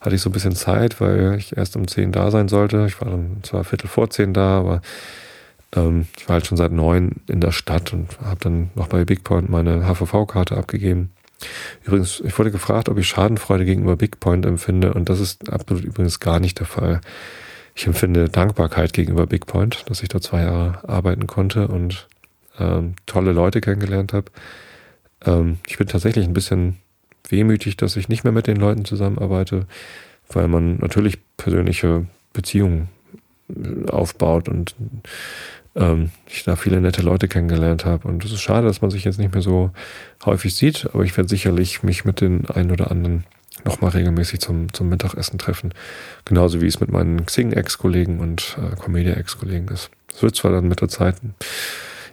[0.00, 2.86] hatte ich so ein bisschen Zeit, weil ich erst um zehn da sein sollte.
[2.86, 4.80] Ich war dann zwar Viertel vor zehn da, aber
[5.74, 9.04] ähm, ich war halt schon seit neun in der Stadt und habe dann noch bei
[9.04, 11.10] Big Point meine HVV-Karte abgegeben.
[11.84, 15.84] Übrigens, ich wurde gefragt, ob ich Schadenfreude gegenüber Big Point empfinde und das ist absolut
[15.84, 17.00] übrigens gar nicht der Fall.
[17.74, 22.08] ich empfinde Dankbarkeit gegenüber BigPoint, dass ich da zwei Jahre arbeiten konnte und
[22.58, 24.30] ähm, tolle Leute kennengelernt habe.
[25.24, 26.78] Ähm, ich bin tatsächlich ein bisschen
[27.28, 29.66] wehmütig, dass ich nicht mehr mit den Leuten zusammenarbeite,
[30.28, 32.88] weil man natürlich persönliche Beziehungen
[33.50, 34.74] äh, aufbaut und
[35.76, 38.08] ähm, ich da viele nette Leute kennengelernt habe.
[38.08, 39.70] Und es ist schade, dass man sich jetzt nicht mehr so
[40.24, 43.24] häufig sieht, aber ich werde sicherlich mich mit den einen oder anderen
[43.64, 45.72] nochmal regelmäßig zum, zum Mittagessen treffen.
[46.24, 49.90] Genauso wie es mit meinen Xing-Ex-Kollegen und äh, Comedia-Ex-Kollegen ist.
[50.14, 51.16] Es wird zwar dann mit der Zeit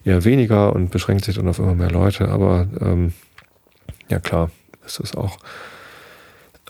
[0.04, 3.14] eher weniger und beschränkt sich dann auf immer mehr Leute, aber ähm,
[4.10, 4.52] ja klar,
[4.86, 5.38] es ist auch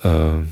[0.04, 0.48] äh, eine,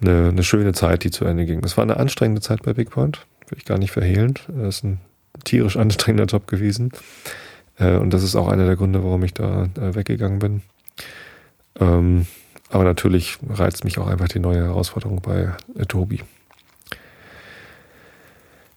[0.00, 1.62] eine schöne Zeit, die zu Ende ging.
[1.64, 4.34] Es war eine anstrengende Zeit bei Big Point, will ich gar nicht verhehlen.
[4.62, 5.00] Es ist ein
[5.42, 6.92] tierisch anstrengender Job gewesen.
[7.78, 10.62] Äh, und das ist auch einer der Gründe, warum ich da äh, weggegangen bin.
[11.80, 12.26] Ähm,
[12.70, 16.18] aber natürlich reizt mich auch einfach die neue Herausforderung bei Adobe.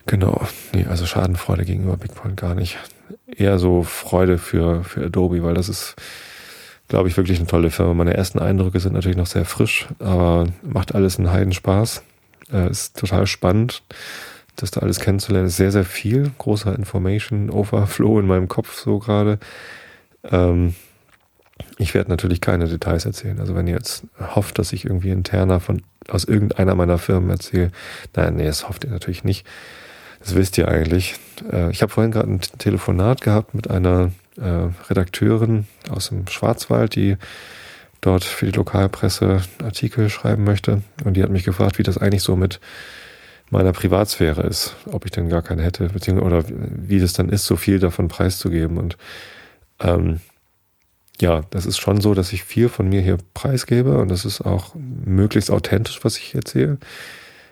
[0.05, 0.41] Genau,
[0.73, 2.77] nee, also Schadenfreude gegenüber BigPoint gar nicht.
[3.27, 5.95] Eher so Freude für, für Adobe, weil das ist,
[6.87, 7.93] glaube ich, wirklich eine tolle Firma.
[7.93, 12.03] Meine ersten Eindrücke sind natürlich noch sehr frisch, aber macht alles einen Heidenspaß.
[12.53, 13.83] Äh, ist total spannend
[14.57, 16.31] das da alles kennenzulernen, ist sehr, sehr viel.
[16.37, 19.39] Großer Information Overflow in meinem Kopf so gerade.
[20.29, 20.75] Ähm,
[21.77, 23.39] ich werde natürlich keine Details erzählen.
[23.39, 24.03] Also wenn ihr jetzt
[24.35, 27.71] hofft, dass ich irgendwie interner von aus irgendeiner meiner Firmen erzähle,
[28.15, 29.45] nein, nee, das hofft ihr natürlich nicht.
[30.19, 31.15] Das wisst ihr eigentlich.
[31.51, 36.95] Äh, ich habe vorhin gerade ein Telefonat gehabt mit einer äh, Redakteurin aus dem Schwarzwald,
[36.95, 37.17] die
[38.01, 40.81] dort für die Lokalpresse Artikel schreiben möchte.
[41.03, 42.59] Und die hat mich gefragt, wie das eigentlich so mit
[43.49, 47.45] meiner Privatsphäre ist, ob ich denn gar keine hätte, beziehungsweise oder wie das dann ist,
[47.45, 48.77] so viel davon preiszugeben.
[48.77, 48.97] Und
[49.79, 50.19] ähm,
[51.19, 54.41] ja, das ist schon so, dass ich viel von mir hier preisgebe und das ist
[54.41, 56.77] auch möglichst authentisch, was ich erzähle.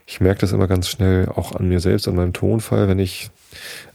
[0.05, 3.31] Ich merke das immer ganz schnell auch an mir selbst, an meinem Tonfall, wenn ich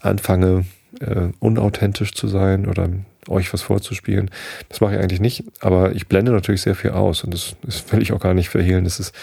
[0.00, 0.64] anfange,
[1.00, 2.88] äh, unauthentisch zu sein oder
[3.28, 4.30] euch was vorzuspielen.
[4.68, 7.92] Das mache ich eigentlich nicht, aber ich blende natürlich sehr viel aus und das, das
[7.92, 8.84] will ich auch gar nicht verhehlen.
[8.84, 9.14] Das ist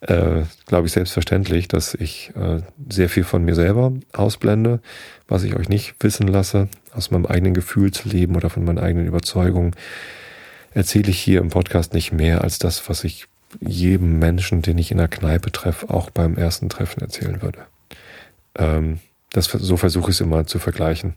[0.00, 4.80] äh, glaube ich, selbstverständlich, dass ich äh, sehr viel von mir selber ausblende,
[5.26, 9.74] was ich euch nicht wissen lasse, aus meinem eigenen Gefühlsleben oder von meinen eigenen Überzeugungen,
[10.72, 13.26] erzähle ich hier im Podcast nicht mehr als das, was ich
[13.60, 17.60] jedem Menschen, den ich in der Kneipe treffe, auch beim ersten Treffen erzählen würde.
[18.56, 19.00] Ähm,
[19.32, 21.14] das, so versuche ich es immer zu vergleichen.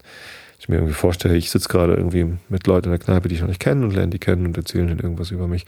[0.59, 3.41] Ich mir irgendwie vorstelle, ich sitze gerade irgendwie mit Leuten in der Kneipe, die ich
[3.41, 5.65] noch nicht kenne und lerne die kennen und erzählen ihnen irgendwas über mich.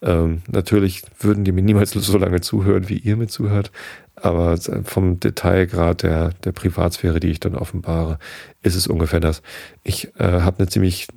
[0.00, 3.72] Ähm, natürlich würden die mir niemals so lange zuhören, wie ihr mir zuhört,
[4.14, 8.18] aber vom Detailgrad der, der Privatsphäre, die ich dann offenbare,
[8.62, 9.42] ist es ungefähr das.
[9.82, 11.08] Ich äh, habe eine ziemlich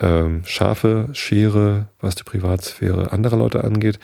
[0.00, 3.98] ähm, scharfe Schere, was die Privatsphäre anderer Leute angeht.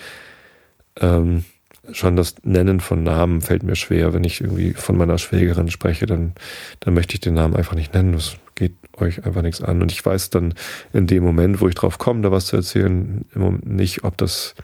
[1.00, 1.44] Ähm,
[1.92, 4.12] schon das Nennen von Namen fällt mir schwer.
[4.12, 6.32] Wenn ich irgendwie von meiner Schwägerin spreche, dann,
[6.80, 8.12] dann möchte ich den Namen einfach nicht nennen.
[8.12, 9.82] Das geht euch einfach nichts an.
[9.82, 10.54] Und ich weiß dann
[10.92, 13.24] in dem Moment, wo ich drauf komme, da was zu erzählen,
[13.64, 14.54] nicht, ob das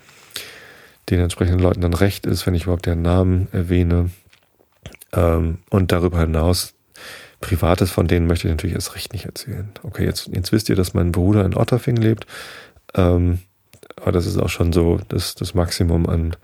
[1.10, 4.10] den entsprechenden Leuten dann recht ist, wenn ich überhaupt deren Namen erwähne.
[5.12, 6.74] Ähm, und darüber hinaus,
[7.40, 9.68] Privates von denen möchte ich natürlich erst recht nicht erzählen.
[9.82, 12.26] Okay, jetzt, jetzt wisst ihr, dass mein Bruder in Otterfing lebt.
[12.94, 13.40] Ähm,
[13.96, 16.36] aber das ist auch schon so das, das Maximum an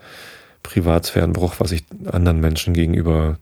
[0.63, 3.37] Privatsphärenbruch, was ich anderen Menschen gegenüber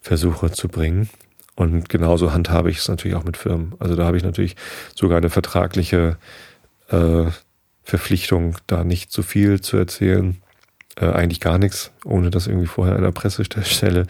[0.00, 1.08] versuche zu bringen.
[1.56, 3.74] Und genauso handhabe ich es natürlich auch mit Firmen.
[3.78, 4.56] Also da habe ich natürlich
[4.94, 6.16] sogar eine vertragliche
[6.88, 7.24] äh,
[7.82, 10.40] Verpflichtung, da nicht zu viel zu erzählen.
[10.96, 14.06] Äh, eigentlich gar nichts, ohne das irgendwie vorher einer Pressestelle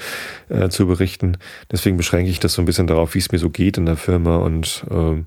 [0.49, 1.37] äh, zu berichten.
[1.71, 3.97] Deswegen beschränke ich das so ein bisschen darauf, wie es mir so geht in der
[3.97, 5.27] Firma und ähm,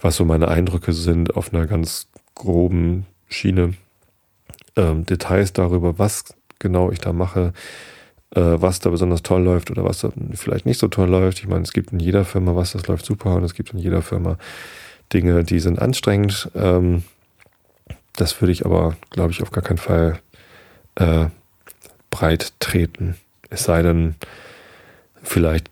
[0.00, 3.74] was so meine Eindrücke sind auf einer ganz groben Schiene.
[4.76, 6.24] Ähm, Details darüber, was
[6.64, 7.52] genau ich da mache,
[8.34, 11.38] äh, was da besonders toll läuft oder was da vielleicht nicht so toll läuft.
[11.38, 13.78] Ich meine, es gibt in jeder Firma was, das läuft super und es gibt in
[13.78, 14.38] jeder Firma
[15.12, 16.50] Dinge, die sind anstrengend.
[16.56, 17.04] Ähm,
[18.16, 20.18] das würde ich aber, glaube ich, auf gar keinen Fall
[20.96, 21.26] äh,
[22.10, 23.16] breit treten.
[23.50, 24.16] Es sei denn,
[25.22, 25.70] vielleicht,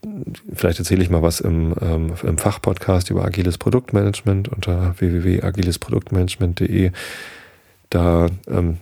[0.53, 6.93] vielleicht erzähle ich mal was im, ähm, im Fachpodcast über agiles Produktmanagement unter www.agilesproduktmanagement.de.
[7.91, 8.79] Da ähm,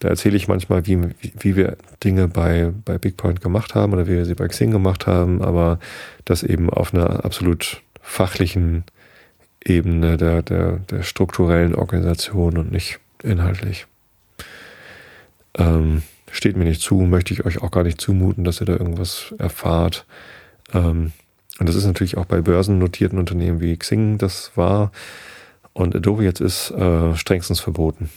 [0.00, 0.98] da erzähle ich manchmal, wie,
[1.38, 5.06] wie wir Dinge bei, bei BigPoint gemacht haben oder wie wir sie bei Xing gemacht
[5.06, 5.78] haben, aber
[6.24, 8.84] das eben auf einer absolut fachlichen
[9.62, 13.86] Ebene der, der, der strukturellen Organisation und nicht inhaltlich.
[15.58, 18.72] Ähm, steht mir nicht zu, möchte ich euch auch gar nicht zumuten, dass ihr da
[18.72, 20.06] irgendwas erfahrt.
[20.72, 21.12] Ähm,
[21.58, 24.92] und das ist natürlich auch bei börsennotierten Unternehmen wie Xing das war.
[25.74, 28.08] Und Adobe jetzt ist äh, strengstens verboten.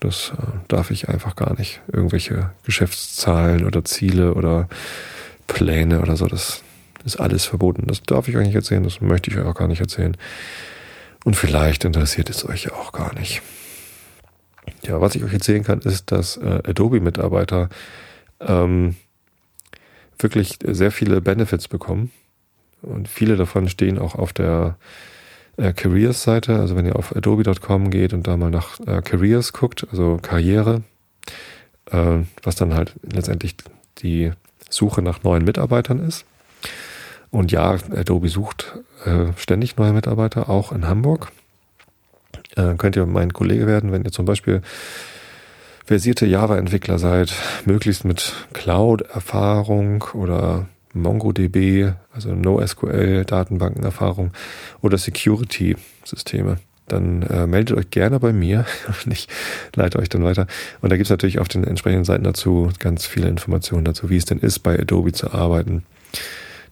[0.00, 1.80] Das äh, darf ich einfach gar nicht.
[1.92, 4.68] Irgendwelche Geschäftszahlen oder Ziele oder
[5.46, 6.26] Pläne oder so.
[6.26, 6.62] Das
[7.04, 7.86] ist alles verboten.
[7.86, 10.16] Das darf ich euch nicht erzählen, das möchte ich euch auch gar nicht erzählen.
[11.24, 13.42] Und vielleicht interessiert es euch auch gar nicht.
[14.82, 17.68] Ja, was ich euch erzählen kann, ist, dass äh, Adobe-Mitarbeiter
[18.40, 18.96] ähm,
[20.18, 22.10] wirklich sehr viele Benefits bekommen.
[22.82, 24.76] Und viele davon stehen auch auf der
[25.56, 26.58] äh, Careers-Seite.
[26.58, 30.82] Also wenn ihr auf adobe.com geht und da mal nach äh, Careers guckt, also Karriere,
[31.90, 33.56] äh, was dann halt letztendlich
[33.98, 34.32] die
[34.68, 36.24] Suche nach neuen Mitarbeitern ist.
[37.30, 41.32] Und ja, Adobe sucht äh, ständig neue Mitarbeiter, auch in Hamburg.
[42.56, 44.62] Äh, könnt ihr mein Kollege werden, wenn ihr zum Beispiel
[45.84, 54.32] versierte Java-Entwickler seid, möglichst mit Cloud-Erfahrung oder MongoDB, also NoSQL-Datenbankenerfahrung
[54.80, 56.58] oder Security-Systeme.
[56.86, 58.66] Dann äh, meldet euch gerne bei mir
[59.04, 59.28] und ich
[59.74, 60.46] leite euch dann weiter.
[60.80, 64.16] Und da gibt es natürlich auf den entsprechenden Seiten dazu ganz viele Informationen dazu, wie
[64.16, 65.84] es denn ist, bei Adobe zu arbeiten.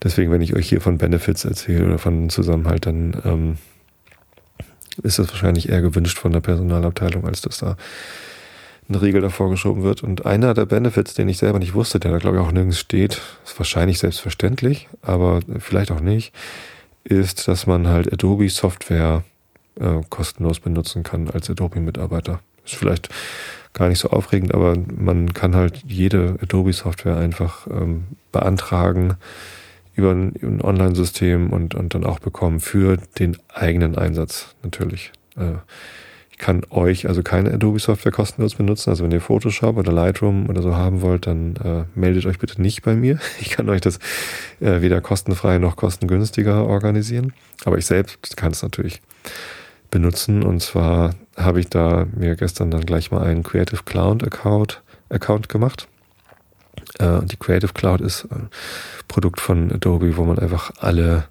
[0.02, 3.58] Deswegen, wenn ich euch hier von Benefits erzähle oder von Zusammenhalt, dann ähm,
[5.02, 7.76] ist das wahrscheinlich eher gewünscht von der Personalabteilung, als dass da
[8.92, 10.02] eine Regel davor geschoben wird.
[10.02, 12.78] Und einer der Benefits, den ich selber nicht wusste, der da glaube ich auch nirgends
[12.78, 16.32] steht, ist wahrscheinlich selbstverständlich, aber vielleicht auch nicht,
[17.04, 19.24] ist, dass man halt Adobe Software
[19.80, 22.40] äh, kostenlos benutzen kann als Adobe-Mitarbeiter.
[22.64, 23.08] Ist vielleicht
[23.72, 29.16] gar nicht so aufregend, aber man kann halt jede Adobe-Software einfach ähm, beantragen
[29.94, 35.12] über ein, ein Online-System und, und dann auch bekommen für den eigenen Einsatz natürlich.
[35.36, 35.56] Äh,
[36.42, 38.90] kann euch also keine Adobe-Software kostenlos benutzen.
[38.90, 42.60] Also wenn ihr Photoshop oder Lightroom oder so haben wollt, dann äh, meldet euch bitte
[42.60, 43.20] nicht bei mir.
[43.40, 44.00] Ich kann euch das
[44.58, 47.32] äh, weder kostenfrei noch kostengünstiger organisieren.
[47.64, 49.02] Aber ich selbst kann es natürlich
[49.92, 50.42] benutzen.
[50.42, 55.48] Und zwar habe ich da mir gestern dann gleich mal einen Creative Cloud Account, Account
[55.48, 55.86] gemacht.
[56.98, 58.48] Äh, die Creative Cloud ist ein
[59.06, 61.28] Produkt von Adobe, wo man einfach alle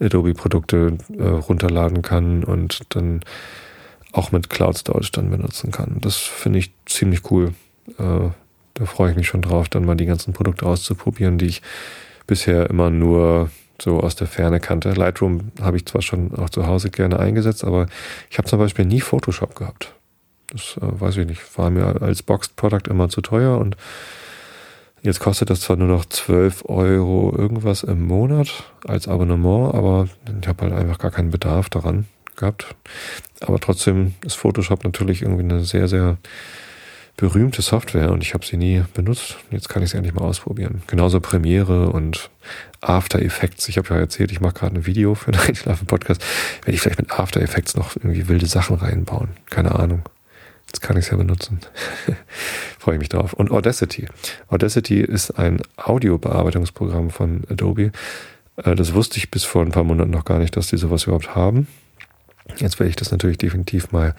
[0.00, 3.20] Adobe-Produkte äh, runterladen kann und dann
[4.14, 5.96] auch mit Cloud Storage dann benutzen kann.
[6.00, 7.52] Das finde ich ziemlich cool.
[7.98, 8.30] Äh,
[8.74, 11.62] da freue ich mich schon drauf, dann mal die ganzen Produkte auszuprobieren, die ich
[12.26, 13.50] bisher immer nur
[13.82, 14.92] so aus der Ferne kannte.
[14.92, 17.86] Lightroom habe ich zwar schon auch zu Hause gerne eingesetzt, aber
[18.30, 19.92] ich habe zum Beispiel nie Photoshop gehabt.
[20.50, 23.76] Das äh, weiß ich nicht, war mir als Boxed Product immer zu teuer und
[25.02, 30.08] jetzt kostet das zwar nur noch 12 Euro irgendwas im Monat als Abonnement, aber
[30.40, 32.74] ich habe halt einfach gar keinen Bedarf daran gehabt.
[33.40, 36.18] Aber trotzdem ist Photoshop natürlich irgendwie eine sehr, sehr
[37.16, 39.36] berühmte Software und ich habe sie nie benutzt.
[39.50, 40.82] Jetzt kann ich sie endlich mal ausprobieren.
[40.88, 42.30] Genauso Premiere und
[42.80, 43.68] After Effects.
[43.68, 46.22] Ich habe ja erzählt, ich mache gerade ein Video für einen Einschlafen-Podcast.
[46.62, 49.28] Werde ich vielleicht mit After Effects noch irgendwie wilde Sachen reinbauen.
[49.48, 50.02] Keine Ahnung.
[50.66, 51.60] Jetzt kann ich es ja benutzen.
[52.80, 53.32] Freue ich mich drauf.
[53.32, 54.08] Und Audacity.
[54.48, 57.92] Audacity ist ein Audiobearbeitungsprogramm von Adobe.
[58.56, 61.04] Äh, das wusste ich bis vor ein paar Monaten noch gar nicht, dass die sowas
[61.04, 61.68] überhaupt haben.
[62.56, 64.14] Jetzt werde ich das natürlich definitiv mal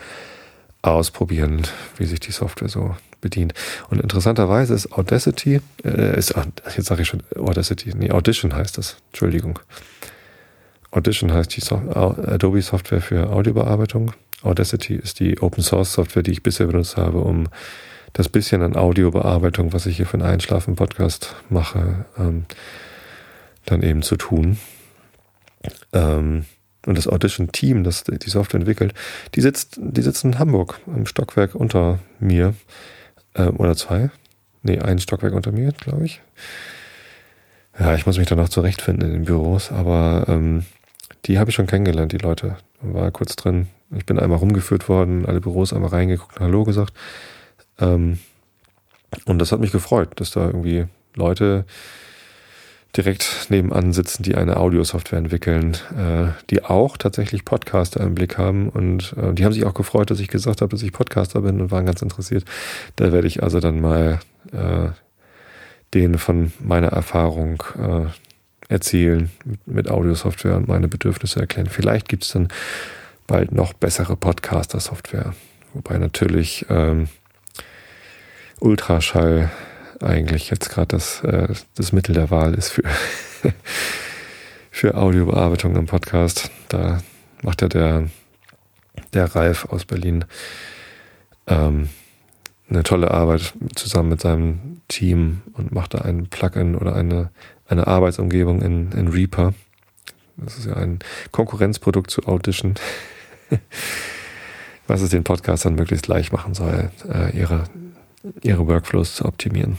[0.81, 1.63] ausprobieren,
[1.97, 3.53] wie sich die Software so bedient.
[3.89, 6.35] Und interessanterweise ist Audacity, äh, ist,
[6.77, 9.59] jetzt sage ich schon Audacity, nee, Audition heißt das, Entschuldigung.
[10.91, 14.13] Audition heißt die so Adobe Software für Audiobearbeitung.
[14.43, 17.49] Audacity ist die Open Source Software, die ich bisher benutzt habe, um
[18.13, 22.45] das bisschen an Audiobearbeitung, was ich hier für einen Einschlafen-Podcast mache, ähm,
[23.65, 24.57] dann eben zu tun.
[25.91, 26.45] Ähm,
[26.85, 28.93] und das Audition-Team, das die Software entwickelt,
[29.33, 32.53] die sitzt, die sitzen in Hamburg im Stockwerk unter mir.
[33.33, 34.09] Äh, oder zwei.
[34.63, 36.21] Nee, ein Stockwerk unter mir, glaube ich.
[37.79, 40.65] Ja, ich muss mich danach zurechtfinden in den Büros, aber ähm,
[41.25, 42.57] die habe ich schon kennengelernt, die Leute.
[42.81, 43.67] War kurz drin.
[43.95, 46.93] Ich bin einmal rumgeführt worden, alle Büros einmal reingeguckt, Hallo gesagt.
[47.79, 48.19] Ähm,
[49.25, 51.65] und das hat mich gefreut, dass da irgendwie Leute
[52.95, 58.69] direkt nebenan sitzen, die eine Audiosoftware entwickeln, äh, die auch tatsächlich Podcaster im Blick haben.
[58.69, 61.61] Und äh, die haben sich auch gefreut, dass ich gesagt habe, dass ich Podcaster bin
[61.61, 62.45] und waren ganz interessiert.
[62.95, 64.19] Da werde ich also dann mal
[64.51, 64.89] äh,
[65.93, 68.05] denen von meiner Erfahrung äh,
[68.67, 71.67] erzählen mit, mit Audiosoftware und meine Bedürfnisse erklären.
[71.69, 72.47] Vielleicht gibt es dann
[73.27, 75.33] bald noch bessere Podcaster-Software.
[75.73, 77.09] Wobei natürlich ähm,
[78.59, 79.51] Ultraschall
[80.01, 82.83] eigentlich jetzt gerade das, äh, das Mittel der Wahl ist für,
[84.71, 86.49] für Audiobearbeitung im Podcast.
[86.69, 86.99] Da
[87.41, 88.09] macht ja der,
[89.13, 90.25] der Ralf aus Berlin
[91.47, 91.89] ähm,
[92.69, 97.29] eine tolle Arbeit zusammen mit seinem Team und macht da ein Plugin oder eine,
[97.67, 99.53] eine Arbeitsumgebung in, in Reaper.
[100.37, 100.99] Das ist ja ein
[101.31, 102.75] Konkurrenzprodukt zu Audition,
[104.87, 107.65] was es den Podcastern möglichst leicht machen soll, äh, ihre
[108.41, 109.77] ihre Workflows zu optimieren.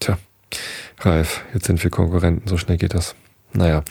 [0.00, 0.18] Tja,
[1.00, 3.14] Ralf, jetzt sind wir Konkurrenten, so schnell geht das.
[3.52, 3.82] Naja.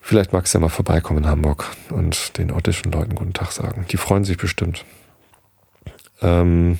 [0.00, 3.86] Vielleicht magst du ja mal vorbeikommen in Hamburg und den ottischen Leuten guten Tag sagen.
[3.90, 4.84] Die freuen sich bestimmt.
[6.20, 6.78] Ähm,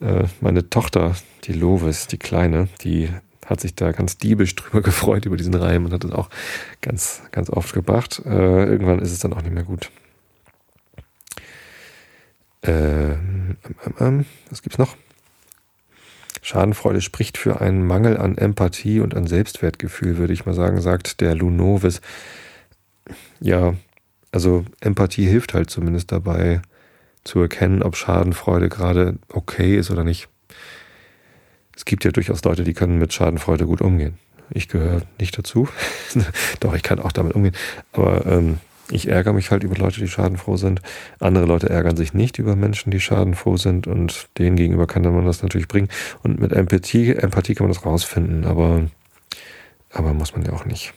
[0.00, 1.14] Äh, meine Tochter,
[1.44, 3.08] die Lovis, die Kleine, die
[3.46, 6.28] hat sich da ganz diebisch drüber gefreut über diesen Reim und hat das auch
[6.82, 8.22] ganz, ganz oft gebracht.
[8.26, 9.90] Äh, irgendwann ist es dann auch nicht mehr gut.
[12.62, 13.56] Äh, ähm,
[13.98, 14.96] ähm, was gibt's noch?
[16.42, 21.20] Schadenfreude spricht für einen Mangel an Empathie und an Selbstwertgefühl, würde ich mal sagen, sagt
[21.20, 22.00] der Lunovis.
[23.40, 23.74] Ja,
[24.30, 26.62] also Empathie hilft halt zumindest dabei
[27.24, 30.28] zu erkennen, ob Schadenfreude gerade okay ist oder nicht
[31.76, 34.18] es gibt ja durchaus Leute, die können mit Schadenfreude gut umgehen.
[34.50, 35.68] Ich gehöre nicht dazu.
[36.60, 37.54] Doch, ich kann auch damit umgehen.
[37.92, 38.58] Aber ähm,
[38.90, 40.80] ich ärgere mich halt über Leute, die schadenfroh sind.
[41.18, 43.86] Andere Leute ärgern sich nicht über Menschen, die schadenfroh sind.
[43.86, 45.88] Und denen gegenüber kann man das natürlich bringen.
[46.22, 48.46] Und mit Empathie, Empathie kann man das rausfinden.
[48.46, 48.86] Aber,
[49.92, 50.94] aber muss man ja auch nicht.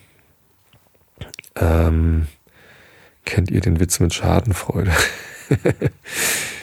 [1.55, 2.27] Ähm,
[3.25, 4.91] kennt ihr den Witz mit Schadenfreude?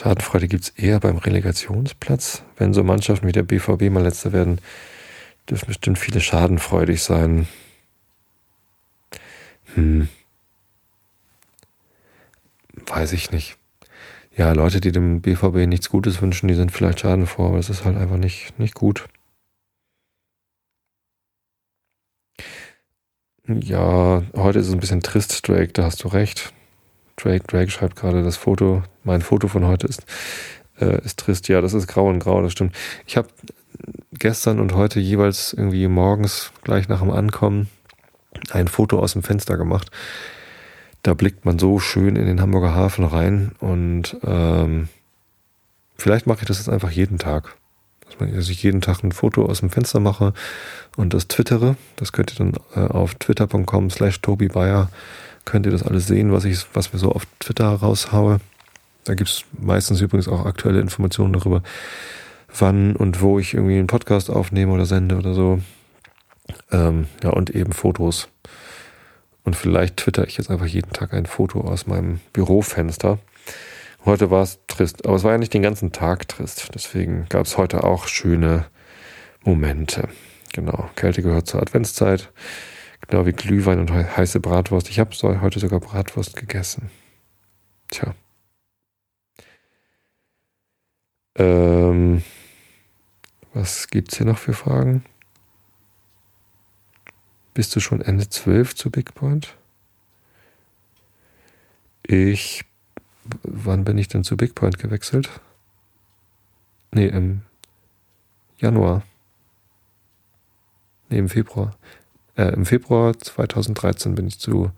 [0.00, 2.42] Schadenfreude gibt es eher beim Relegationsplatz.
[2.56, 4.58] Wenn so Mannschaften wie der BVB mal letzter werden,
[5.46, 7.46] dürfen bestimmt viele schadenfreudig sein.
[9.74, 10.08] Hm.
[12.86, 13.58] Weiß ich nicht.
[14.34, 17.84] Ja, Leute, die dem BVB nichts Gutes wünschen, die sind vielleicht schadenfroh, aber das ist
[17.84, 19.06] halt einfach nicht, nicht gut.
[23.46, 26.54] Ja, heute ist es ein bisschen trist, Drake, da hast du recht.
[27.22, 30.04] Drake, Drake schreibt gerade, das Foto, mein Foto von heute ist,
[30.80, 31.48] äh, ist trist.
[31.48, 32.74] Ja, das ist grau und grau, das stimmt.
[33.06, 33.28] Ich habe
[34.12, 37.68] gestern und heute jeweils irgendwie morgens gleich nach dem Ankommen
[38.50, 39.90] ein Foto aus dem Fenster gemacht.
[41.02, 44.88] Da blickt man so schön in den Hamburger Hafen rein und ähm,
[45.96, 47.56] vielleicht mache ich das jetzt einfach jeden Tag.
[48.18, 50.34] Dass ich jeden Tag ein Foto aus dem Fenster mache
[50.96, 51.76] und das twittere.
[51.96, 54.48] Das könnt ihr dann äh, auf twitter.com slash Tobi
[55.44, 58.40] könnt ihr das alles sehen, was ich, was wir so auf Twitter raushaue.
[59.04, 61.62] Da gibt es meistens übrigens auch aktuelle Informationen darüber,
[62.58, 65.60] wann und wo ich irgendwie einen Podcast aufnehme oder sende oder so.
[66.70, 68.28] Ähm, ja, und eben Fotos.
[69.44, 73.18] Und vielleicht twitter ich jetzt einfach jeden Tag ein Foto aus meinem Bürofenster.
[74.04, 76.68] Heute war es trist, aber es war ja nicht den ganzen Tag trist.
[76.74, 78.66] Deswegen gab es heute auch schöne
[79.44, 80.08] Momente.
[80.52, 82.30] Genau, Kälte gehört zur Adventszeit.
[83.08, 84.88] Genau wie Glühwein und heiße Bratwurst.
[84.88, 86.90] Ich habe heute sogar Bratwurst gegessen.
[87.88, 88.14] Tja.
[91.36, 92.22] Ähm,
[93.52, 95.04] was gibt's hier noch für Fragen?
[97.54, 99.56] Bist du schon Ende 12 zu Big Point?
[102.02, 102.64] Ich.
[103.42, 105.30] Wann bin ich denn zu Big Point gewechselt?
[106.92, 107.42] Nee, im
[108.58, 109.02] Januar.
[111.08, 111.76] nee, im Februar.
[112.40, 114.70] Äh, Im Februar 2013 bin ich zu,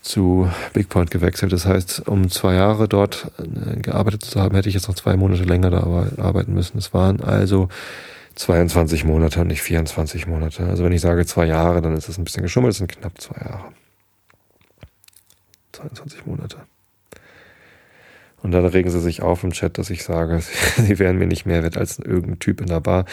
[0.00, 1.52] zu Big Point gewechselt.
[1.52, 5.16] Das heißt, um zwei Jahre dort äh, gearbeitet zu haben, hätte ich jetzt noch zwei
[5.16, 5.80] Monate länger da
[6.22, 6.78] arbeiten müssen.
[6.78, 7.68] Es waren also
[8.36, 10.64] 22 Monate und nicht 24 Monate.
[10.66, 13.20] Also wenn ich sage zwei Jahre, dann ist das ein bisschen geschummelt, es sind knapp
[13.20, 13.72] zwei Jahre.
[15.72, 16.56] 22 Monate.
[18.42, 20.40] Und dann regen sie sich auf im Chat, dass ich sage,
[20.76, 23.04] sie wären mir nicht mehr wert als irgendein Typ in der Bar.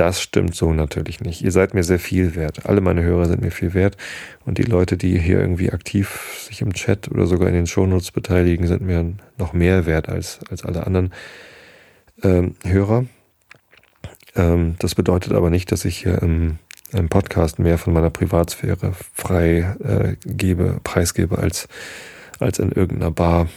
[0.00, 1.42] Das stimmt so natürlich nicht.
[1.42, 2.64] Ihr seid mir sehr viel wert.
[2.64, 3.98] Alle meine Hörer sind mir viel wert.
[4.46, 8.10] Und die Leute, die hier irgendwie aktiv sich im Chat oder sogar in den Shownotes
[8.10, 11.12] beteiligen, sind mir noch mehr wert als, als alle anderen
[12.22, 13.04] ähm, Hörer.
[14.36, 16.56] Ähm, das bedeutet aber nicht, dass ich hier im,
[16.92, 21.68] im Podcast mehr von meiner Privatsphäre frei äh, gebe, preisgebe als,
[22.38, 23.50] als in irgendeiner Bar.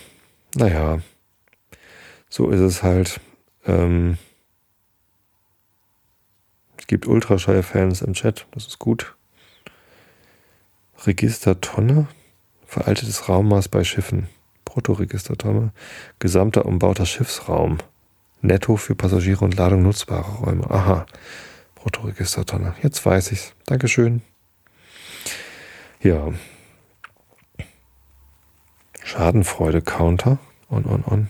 [0.55, 0.99] Naja,
[2.27, 3.21] so ist es halt.
[3.65, 4.17] Ähm,
[6.87, 9.15] gibt Ultraschall-Fans im Chat, das ist gut.
[11.05, 12.07] Registertonne,
[12.65, 14.27] veraltetes Raummaß bei Schiffen.
[14.65, 15.71] Bruttoregistertonne,
[16.19, 17.77] gesamter umbauter Schiffsraum.
[18.41, 20.69] Netto für Passagiere und Ladung nutzbare Räume.
[20.69, 21.05] Aha.
[21.75, 22.75] Bruttoregistertonne.
[22.81, 23.53] Jetzt weiß ich's.
[23.65, 24.21] Dankeschön.
[26.01, 26.33] Ja.
[29.03, 30.39] Schadenfreude-Counter.
[30.69, 31.29] On, on, on.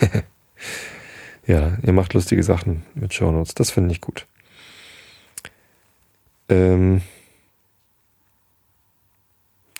[1.50, 3.54] ja, ihr macht lustige Sachen mit Shownotes.
[3.54, 4.26] Das finde ich gut.
[6.48, 7.02] Ähm,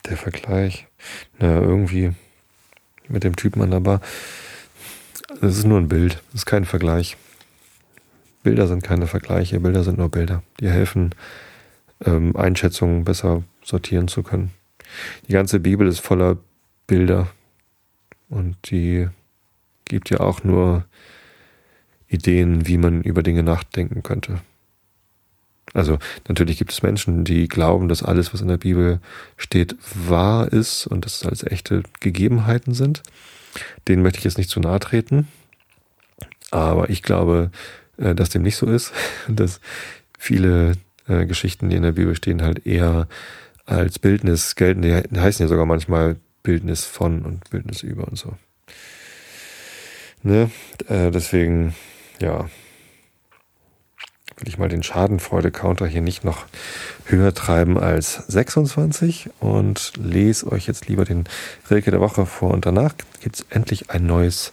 [0.09, 0.89] der Vergleich.
[1.39, 2.13] Na, irgendwie
[3.07, 4.01] mit dem Typen an der Bar.
[5.41, 7.17] Das ist nur ein Bild, das ist kein Vergleich.
[8.43, 10.43] Bilder sind keine Vergleiche, Bilder sind nur Bilder.
[10.59, 11.15] Die helfen,
[12.05, 14.51] ähm, Einschätzungen besser sortieren zu können.
[15.29, 16.37] Die ganze Bibel ist voller
[16.89, 17.29] Bilder
[18.29, 19.09] und die
[19.85, 20.85] gibt ja auch nur
[22.11, 24.41] Ideen, wie man über Dinge nachdenken könnte.
[25.73, 29.01] Also natürlich gibt es Menschen, die glauben, dass alles, was in der Bibel
[29.37, 33.03] steht, wahr ist und dass es als echte Gegebenheiten sind.
[33.87, 35.29] Denen möchte ich jetzt nicht zu nahe treten.
[36.51, 37.51] Aber ich glaube,
[37.97, 38.93] äh, dass dem nicht so ist,
[39.29, 39.61] dass
[40.19, 40.73] viele
[41.07, 43.07] äh, Geschichten, die in der Bibel stehen, halt eher
[43.67, 44.83] als Bildnis gelten.
[44.83, 48.37] Die heißen ja sogar manchmal Bildnis von und Bildnis über und so.
[50.23, 50.51] Ne?
[50.89, 51.75] Äh, deswegen,
[52.21, 52.49] ja,
[54.37, 56.47] will ich mal den Schadenfreude-Counter hier nicht noch
[57.05, 61.25] höher treiben als 26 und lese euch jetzt lieber den
[61.71, 62.53] Rilke der Woche vor.
[62.53, 64.53] Und danach gibt es endlich ein neues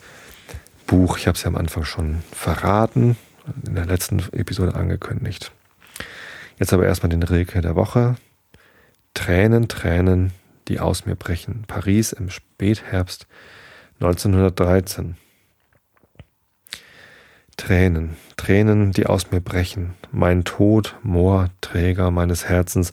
[0.86, 1.18] Buch.
[1.18, 3.18] Ich habe es ja am Anfang schon verraten,
[3.66, 5.52] in der letzten Episode angekündigt.
[6.60, 8.16] Jetzt aber erstmal den Rilke der Woche.
[9.14, 10.32] Tränen, Tränen,
[10.68, 11.64] die aus mir brechen.
[11.68, 13.28] Paris im Spätherbst
[14.00, 15.16] 1913.
[17.58, 22.92] Tränen, Tränen, die aus mir brechen, mein Tod, Moor, Träger meines Herzens,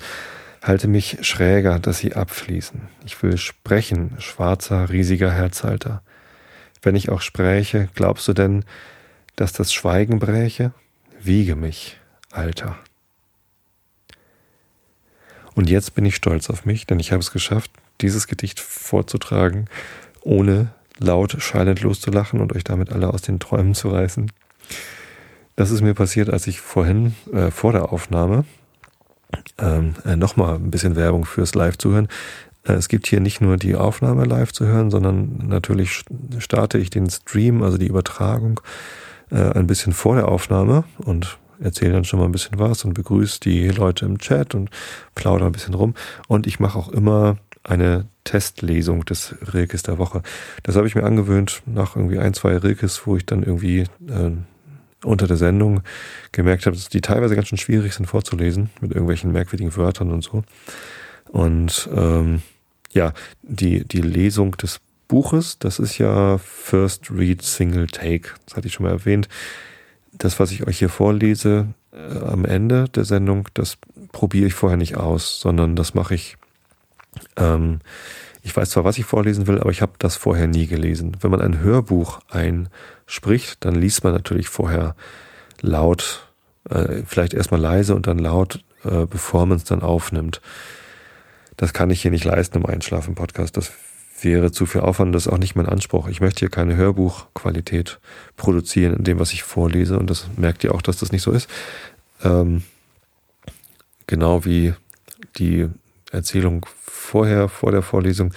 [0.62, 2.80] halte mich schräger, dass sie abfließen.
[3.04, 6.02] Ich will sprechen, schwarzer, riesiger Herzhalter.
[6.82, 8.64] Wenn ich auch spräche, glaubst du denn,
[9.36, 10.72] dass das Schweigen bräche?
[11.20, 11.98] Wiege mich,
[12.32, 12.76] Alter.
[15.54, 19.66] Und jetzt bin ich stolz auf mich, denn ich habe es geschafft, dieses Gedicht vorzutragen,
[20.22, 24.32] ohne laut schallend loszulachen und euch damit alle aus den Träumen zu reißen.
[25.56, 28.44] Das ist mir passiert, als ich vorhin äh, vor der Aufnahme
[29.58, 32.08] ähm, äh, nochmal ein bisschen Werbung fürs Live-Zuhören.
[32.64, 36.04] Äh, es gibt hier nicht nur die Aufnahme live zu hören, sondern natürlich
[36.38, 38.60] starte ich den Stream, also die Übertragung,
[39.30, 42.94] äh, ein bisschen vor der Aufnahme und erzähle dann schon mal ein bisschen was und
[42.94, 44.70] begrüße die Leute im Chat und
[45.14, 45.94] plaudere ein bisschen rum.
[46.26, 50.22] Und ich mache auch immer eine Testlesung des Rilkes der Woche.
[50.62, 54.32] Das habe ich mir angewöhnt nach irgendwie ein, zwei Rilkes, wo ich dann irgendwie äh,
[55.05, 55.82] unter der Sendung
[56.32, 60.22] gemerkt habe, dass die teilweise ganz schön schwierig sind vorzulesen mit irgendwelchen merkwürdigen Wörtern und
[60.22, 60.44] so.
[61.30, 62.42] Und ähm,
[62.92, 68.30] ja, die, die Lesung des Buches, das ist ja First Read Single Take.
[68.46, 69.28] Das hatte ich schon mal erwähnt.
[70.12, 73.76] Das, was ich euch hier vorlese äh, am Ende der Sendung, das
[74.12, 76.36] probiere ich vorher nicht aus, sondern das mache ich.
[77.36, 77.80] Ähm,
[78.42, 81.16] ich weiß zwar, was ich vorlesen will, aber ich habe das vorher nie gelesen.
[81.20, 82.68] Wenn man ein Hörbuch ein
[83.07, 84.94] spricht, dann liest man natürlich vorher
[85.61, 86.28] laut,
[86.70, 90.40] äh, vielleicht erstmal leise und dann laut, äh, bevor man es dann aufnimmt.
[91.57, 93.57] Das kann ich hier nicht leisten im Einschlafen-Podcast.
[93.57, 93.72] Das
[94.20, 96.09] wäre zu viel Aufwand, das ist auch nicht mein Anspruch.
[96.09, 98.00] Ich möchte hier keine Hörbuchqualität
[98.36, 101.32] produzieren in dem, was ich vorlese und das merkt ihr auch, dass das nicht so
[101.32, 101.48] ist.
[102.22, 102.62] Ähm,
[104.07, 104.74] genau wie
[105.36, 105.68] die
[106.11, 108.32] Erzählung vorher, vor der Vorlesung,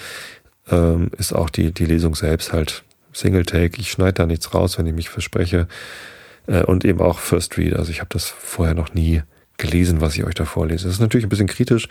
[0.70, 2.84] ähm, ist auch die, die Lesung selbst halt
[3.18, 3.80] Single Take.
[3.80, 5.68] Ich schneide da nichts raus, wenn ich mich verspreche.
[6.48, 7.76] Äh, und eben auch First Read.
[7.76, 9.22] Also ich habe das vorher noch nie
[9.58, 10.86] gelesen, was ich euch da vorlese.
[10.86, 11.88] Das ist natürlich ein bisschen kritisch,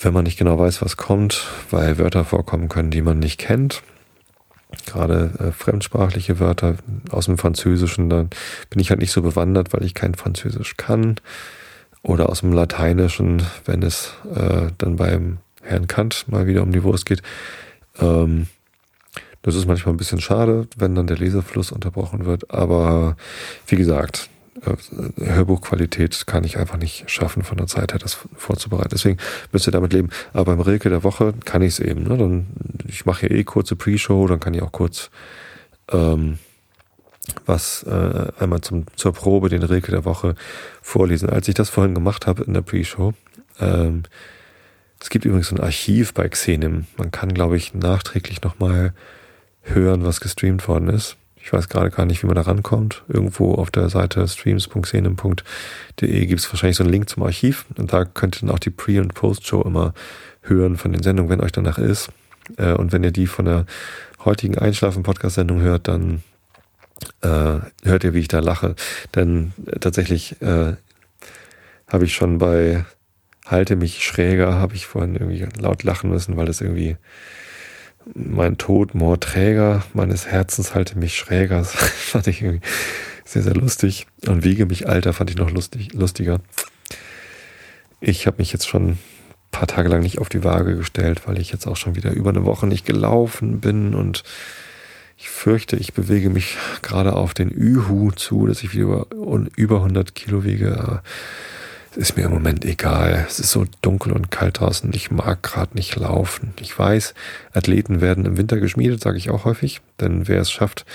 [0.00, 3.82] wenn man nicht genau weiß, was kommt, weil Wörter vorkommen können, die man nicht kennt.
[4.86, 6.76] Gerade äh, fremdsprachliche Wörter
[7.10, 8.30] aus dem Französischen, dann
[8.70, 11.16] bin ich halt nicht so bewandert, weil ich kein Französisch kann.
[12.02, 16.82] Oder aus dem Lateinischen, wenn es äh, dann beim Herrn Kant mal wieder um die
[16.82, 17.22] Wurst geht.
[18.00, 18.48] Ähm,
[19.42, 22.50] das ist manchmal ein bisschen schade, wenn dann der Lesefluss unterbrochen wird.
[22.50, 23.16] Aber
[23.66, 24.28] wie gesagt,
[24.64, 28.90] äh, Hörbuchqualität kann ich einfach nicht schaffen, von der Zeit her das vorzubereiten.
[28.92, 29.18] Deswegen
[29.50, 30.10] müsst ihr damit leben.
[30.32, 32.04] Aber beim Rilke der Woche kann ich es eben.
[32.04, 32.16] Ne?
[32.16, 32.46] Dann,
[32.86, 35.10] ich mache ja eh kurze Pre-Show, dann kann ich auch kurz
[35.90, 36.38] ähm,
[37.46, 40.34] was äh, einmal zum, zur Probe den Rilke der Woche
[40.82, 41.30] vorlesen.
[41.30, 43.14] Als ich das vorhin gemacht habe in der Pre-Show,
[43.60, 44.04] ähm,
[45.00, 46.86] es gibt übrigens ein Archiv bei Xenim.
[46.96, 48.92] Man kann, glaube ich, nachträglich nochmal
[49.62, 51.16] hören, was gestreamt worden ist.
[51.36, 53.02] Ich weiß gerade gar nicht, wie man da rankommt.
[53.08, 58.04] Irgendwo auf der Seite streams.xenem.de gibt es wahrscheinlich so einen Link zum Archiv und da
[58.04, 59.92] könnt ihr dann auch die Pre- und Post-Show immer
[60.42, 62.10] hören von den Sendungen, wenn euch danach ist.
[62.56, 63.66] Äh, und wenn ihr die von der
[64.24, 66.22] heutigen Einschlafen-Podcast-Sendung hört, dann
[67.22, 68.76] äh, hört ihr, wie ich da lache.
[69.14, 70.74] Denn äh, tatsächlich äh,
[71.88, 72.84] habe ich schon bei
[73.46, 76.96] Halte mich schräger, habe ich vorhin irgendwie laut lachen müssen, weil das irgendwie
[78.14, 81.58] mein Tod, Mordträger meines Herzens halte mich schräger.
[81.62, 82.66] Das fand ich irgendwie
[83.24, 84.06] sehr, sehr lustig.
[84.26, 86.40] Und wiege mich alter fand ich noch lustig, lustiger.
[88.00, 88.98] Ich habe mich jetzt schon ein
[89.50, 92.30] paar Tage lang nicht auf die Waage gestellt, weil ich jetzt auch schon wieder über
[92.30, 94.24] eine Woche nicht gelaufen bin und
[95.16, 99.06] ich fürchte, ich bewege mich gerade auf den Ühu zu, dass ich wieder über,
[99.56, 101.00] über 100 Kilo wiege
[101.96, 103.24] ist mir im Moment egal.
[103.28, 104.92] Es ist so dunkel und kalt draußen.
[104.94, 106.54] Ich mag gerade nicht laufen.
[106.60, 107.14] Ich weiß,
[107.52, 109.80] Athleten werden im Winter geschmiedet, sage ich auch häufig.
[110.00, 110.86] Denn wer es schafft,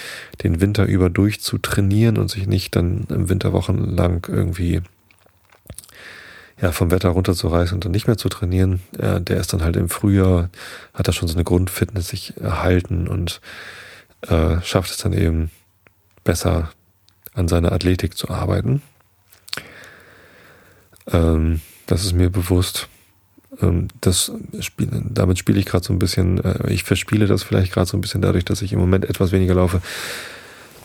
[0.43, 4.81] den Winter über durch zu trainieren und sich nicht dann im Winter wochenlang irgendwie
[6.61, 9.75] ja, vom Wetter runterzureißen und dann nicht mehr zu trainieren, äh, der ist dann halt
[9.75, 10.49] im Frühjahr,
[10.93, 13.41] hat er schon so eine Grundfitness sich erhalten und
[14.27, 15.51] äh, schafft es dann eben
[16.23, 16.71] besser
[17.33, 18.81] an seiner Athletik zu arbeiten.
[21.11, 22.89] Ähm, das ist mir bewusst.
[23.61, 27.73] Ähm, das Spiel, damit spiele ich gerade so ein bisschen, äh, ich verspiele das vielleicht
[27.73, 29.81] gerade so ein bisschen dadurch, dass ich im Moment etwas weniger laufe.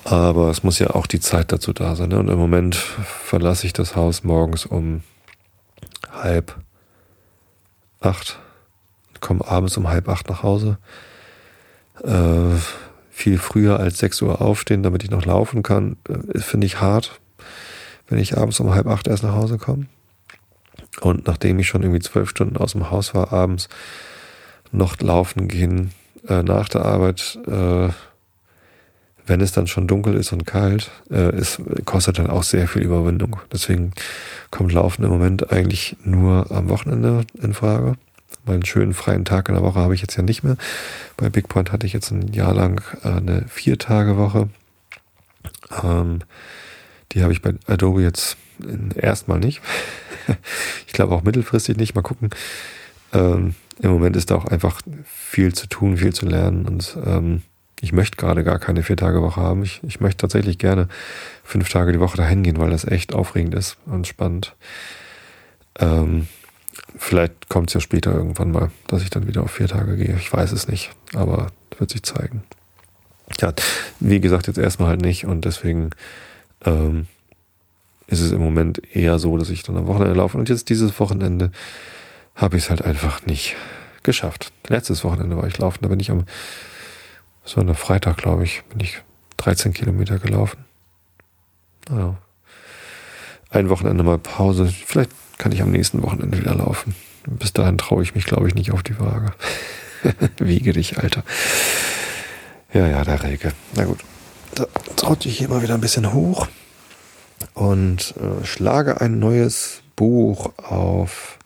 [0.05, 2.09] Aber es muss ja auch die Zeit dazu da sein.
[2.09, 2.19] Ne?
[2.19, 5.03] Und im Moment verlasse ich das Haus morgens um
[6.11, 6.57] halb
[8.01, 8.39] acht,
[9.21, 10.79] komme abends um halb acht nach Hause.
[12.03, 12.57] Äh,
[13.11, 17.21] viel früher als sechs Uhr aufstehen, damit ich noch laufen kann, äh, finde ich hart,
[18.09, 19.87] wenn ich abends um halb acht erst nach Hause komme.
[21.01, 23.69] Und nachdem ich schon irgendwie zwölf Stunden aus dem Haus war, abends
[24.73, 25.93] noch laufen gehen
[26.29, 27.89] äh, nach der Arbeit, äh,
[29.27, 32.83] wenn es dann schon dunkel ist und kalt, äh, es kostet dann auch sehr viel
[32.83, 33.41] Überwindung.
[33.53, 33.93] Deswegen
[34.51, 37.95] kommt Laufen im Moment eigentlich nur am Wochenende in Frage.
[38.45, 40.57] Weil einen schönen freien Tag in der Woche habe ich jetzt ja nicht mehr.
[41.17, 44.49] Bei Big Point hatte ich jetzt ein Jahr lang äh, eine Vier-Tage-Woche.
[45.83, 46.21] Ähm,
[47.13, 48.37] die habe ich bei Adobe jetzt
[48.95, 49.61] erstmal nicht.
[50.87, 51.95] ich glaube auch mittelfristig nicht.
[51.95, 52.31] Mal gucken.
[53.13, 57.43] Ähm, Im Moment ist da auch einfach viel zu tun, viel zu lernen und ähm,
[57.83, 59.65] ich möchte gerade gar keine Vier-Tage-Woche haben.
[59.65, 60.87] Ich, ich möchte tatsächlich gerne
[61.43, 64.55] fünf Tage die Woche dahin gehen, weil das echt aufregend ist und spannend.
[65.81, 66.29] Ähm,
[66.97, 70.15] vielleicht kommt es ja später irgendwann mal, dass ich dann wieder auf vier Tage gehe.
[70.17, 72.45] Ich weiß es nicht, aber wird sich zeigen.
[73.41, 73.53] Ja,
[73.99, 75.91] wie gesagt, jetzt erstmal halt nicht und deswegen
[76.65, 77.09] ähm,
[78.13, 80.37] ist es im Moment eher so, dass ich dann am Wochenende laufe.
[80.37, 81.51] Und jetzt dieses Wochenende
[82.35, 83.57] habe ich es halt einfach nicht
[84.03, 84.53] geschafft.
[84.69, 86.25] Letztes Wochenende war ich laufen, da bin ich am,
[87.45, 89.03] so war der Freitag, glaube ich, bin ich
[89.39, 90.65] 13 Kilometer gelaufen.
[91.89, 92.19] Naja.
[93.49, 94.67] Ein Wochenende mal Pause.
[94.67, 96.95] Vielleicht kann ich am nächsten Wochenende wieder laufen.
[97.27, 99.33] Bis dahin traue ich mich, glaube ich, nicht auf die Waage.
[100.39, 101.23] Wiege dich, Alter.
[102.75, 103.53] Ja, ja, der Rege.
[103.75, 104.01] Na gut.
[104.55, 106.49] Da traut ich hier mal wieder ein bisschen hoch
[107.55, 111.39] und äh, schlage ein neues Buch auf.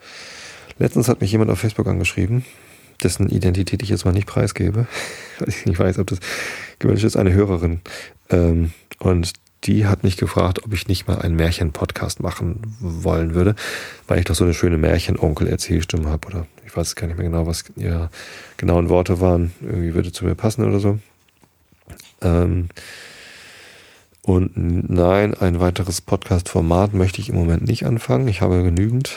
[0.79, 2.45] Letztens hat mich jemand auf Facebook angeschrieben,
[3.03, 4.87] dessen Identität ich jetzt mal nicht preisgebe,
[5.39, 6.21] weil ich nicht weiß, ob das
[6.79, 7.81] gewünscht ist, eine Hörerin.
[8.31, 9.33] Ähm, und
[9.65, 13.55] die hat mich gefragt, ob ich nicht mal einen Märchen-Podcast machen wollen würde,
[14.07, 16.29] weil ich doch so eine schöne Märchen-Onkel-Erzählstimme habe.
[16.29, 18.11] Oder ich weiß gar nicht mehr genau, was ihre
[18.59, 19.53] genauen Worte waren.
[19.63, 20.99] Irgendwie würde zu mir passen oder so.
[22.23, 22.69] Ähm,
[24.27, 28.27] und nein, ein weiteres Podcast-Format möchte ich im Moment nicht anfangen.
[28.27, 29.13] Ich habe genügend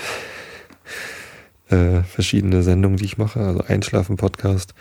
[1.70, 3.40] äh, verschiedene Sendungen, die ich mache.
[3.40, 4.76] Also Einschlafen-Podcast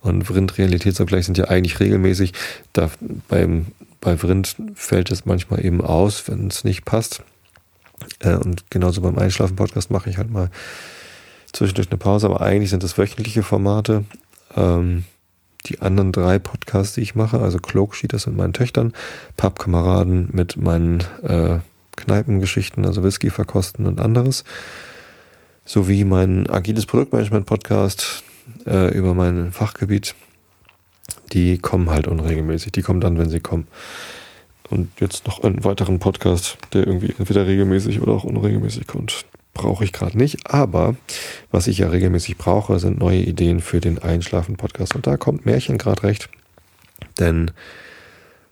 [0.00, 2.32] und Vrind Realitätsabgleich sind ja eigentlich regelmäßig.
[2.72, 2.90] Da
[3.28, 3.66] beim
[4.00, 7.22] bei Vrind fällt es manchmal eben aus, wenn es nicht passt.
[8.18, 10.50] Äh, und genauso beim Einschlafen-Podcast mache ich halt mal
[11.52, 14.04] zwischendurch eine Pause, aber eigentlich sind das wöchentliche Formate.
[14.56, 15.04] Ähm,
[15.66, 18.92] die anderen drei Podcasts, die ich mache, also Cloak Sheeters mit meinen Töchtern,
[19.36, 21.58] Pappkameraden mit meinen äh,
[21.96, 24.44] Kneipengeschichten, also Whisky verkosten und anderes,
[25.64, 28.22] sowie mein agiles Produktmanagement-Podcast
[28.66, 30.14] äh, über mein Fachgebiet.
[31.32, 32.72] Die kommen halt unregelmäßig.
[32.72, 33.66] Die kommen dann, wenn sie kommen.
[34.70, 39.24] Und jetzt noch einen weiteren Podcast, der irgendwie entweder regelmäßig oder auch unregelmäßig kommt
[39.58, 40.50] brauche ich gerade nicht.
[40.50, 40.96] Aber
[41.50, 44.94] was ich ja regelmäßig brauche, sind neue Ideen für den Einschlafen-Podcast.
[44.94, 46.30] Und da kommt Märchen gerade recht.
[47.18, 47.50] Denn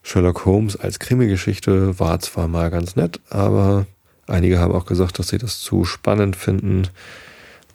[0.02, 3.86] Sherlock Holmes als Krimi-Geschichte war zwar mal ganz nett, aber
[4.26, 6.88] einige haben auch gesagt, dass sie das zu spannend finden,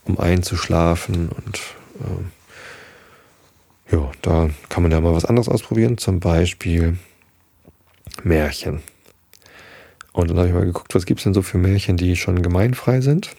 [0.05, 1.29] um einzuschlafen.
[1.29, 1.59] Und
[1.99, 5.97] äh, ja, da kann man ja mal was anderes ausprobieren.
[5.97, 6.97] Zum Beispiel
[8.23, 8.81] Märchen.
[10.13, 12.41] Und dann habe ich mal geguckt, was gibt es denn so für Märchen, die schon
[12.41, 13.31] gemeinfrei sind.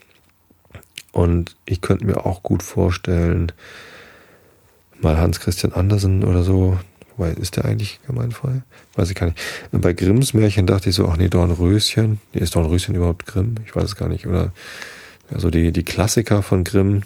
[1.13, 3.53] Und ich könnte mir auch gut vorstellen,
[5.01, 6.79] mal Hans Christian Andersen oder so.
[7.17, 8.63] Wobei, ist der eigentlich gemeinfrei?
[8.95, 9.39] Weiß ich gar nicht.
[9.71, 12.21] Und bei Grimms Märchen dachte ich so, ach nee, Dornröschen.
[12.33, 13.57] Nee, ist Dornröschen überhaupt Grimm?
[13.67, 14.27] Ich weiß es gar nicht.
[14.27, 14.53] Oder
[15.31, 17.03] also die, die Klassiker von Grimm,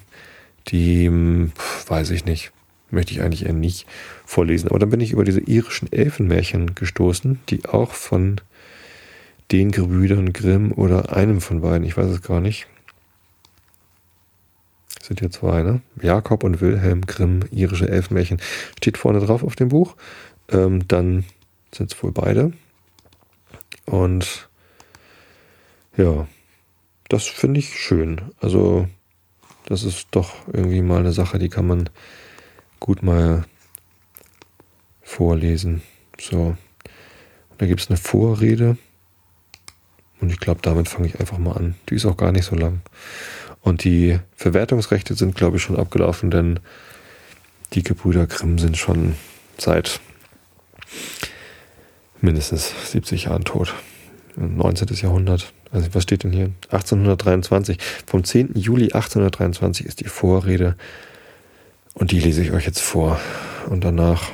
[0.68, 2.52] die hm, pf, weiß ich nicht.
[2.90, 3.86] Möchte ich eigentlich eher nicht
[4.24, 4.68] vorlesen.
[4.68, 8.40] Aber dann bin ich über diese irischen Elfenmärchen gestoßen, die auch von
[9.53, 12.66] den Gebrüdern Grimm oder einem von beiden, ich weiß es gar nicht.
[14.99, 15.82] Das sind hier zwei, ne?
[16.03, 18.40] Jakob und Wilhelm Grimm, irische Elfmärchen.
[18.76, 19.94] Steht vorne drauf auf dem Buch.
[20.49, 21.24] Ähm, dann
[21.72, 22.53] sind es wohl beide.
[23.84, 24.49] Und
[25.97, 26.26] ja,
[27.09, 28.20] das finde ich schön.
[28.40, 28.88] Also,
[29.66, 31.88] das ist doch irgendwie mal eine Sache, die kann man
[32.80, 33.44] gut mal
[35.03, 35.82] vorlesen.
[36.20, 36.57] So.
[37.59, 38.76] Da gibt es eine Vorrede
[40.20, 41.74] und ich glaube, damit fange ich einfach mal an.
[41.88, 42.80] Die ist auch gar nicht so lang.
[43.60, 46.60] Und die Verwertungsrechte sind, glaube ich, schon abgelaufen, denn
[47.72, 49.16] die Gebrüder Grimm sind schon
[49.58, 50.00] seit
[52.20, 53.74] mindestens 70 Jahren tot.
[54.36, 54.88] 19.
[54.96, 55.52] Jahrhundert.
[55.72, 56.52] Also was steht denn hier?
[56.70, 57.78] 1823.
[58.06, 58.54] Vom 10.
[58.54, 60.76] Juli 1823 ist die Vorrede.
[61.94, 63.18] Und die lese ich euch jetzt vor.
[63.68, 64.30] Und danach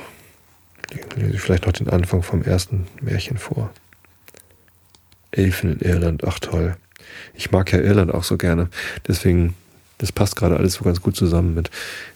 [1.15, 3.71] lese ich vielleicht noch den Anfang vom ersten Märchen vor.
[5.33, 6.75] Elfen in Irland, ach toll.
[7.33, 8.69] Ich mag ja Irland auch so gerne.
[9.07, 9.55] Deswegen,
[9.97, 11.69] das passt gerade alles so ganz gut zusammen mit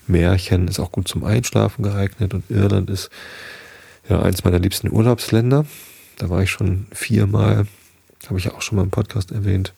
[0.08, 3.10] Märchen, ist auch gut zum Einschlafen geeignet und Irland ist
[4.10, 5.66] ja eins meiner liebsten Urlaubsländer.
[6.18, 7.68] Da war ich schon viermal,
[8.28, 9.74] habe ich auch schon mal im Podcast erwähnt.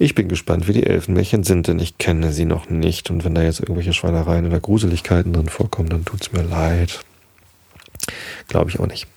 [0.00, 3.10] Ich bin gespannt, wie die Elfenmärchen sind, denn ich kenne sie noch nicht.
[3.10, 7.00] Und wenn da jetzt irgendwelche Schweinereien oder Gruseligkeiten drin vorkommen, dann tut es mir leid.
[8.46, 9.08] Glaube ich auch nicht.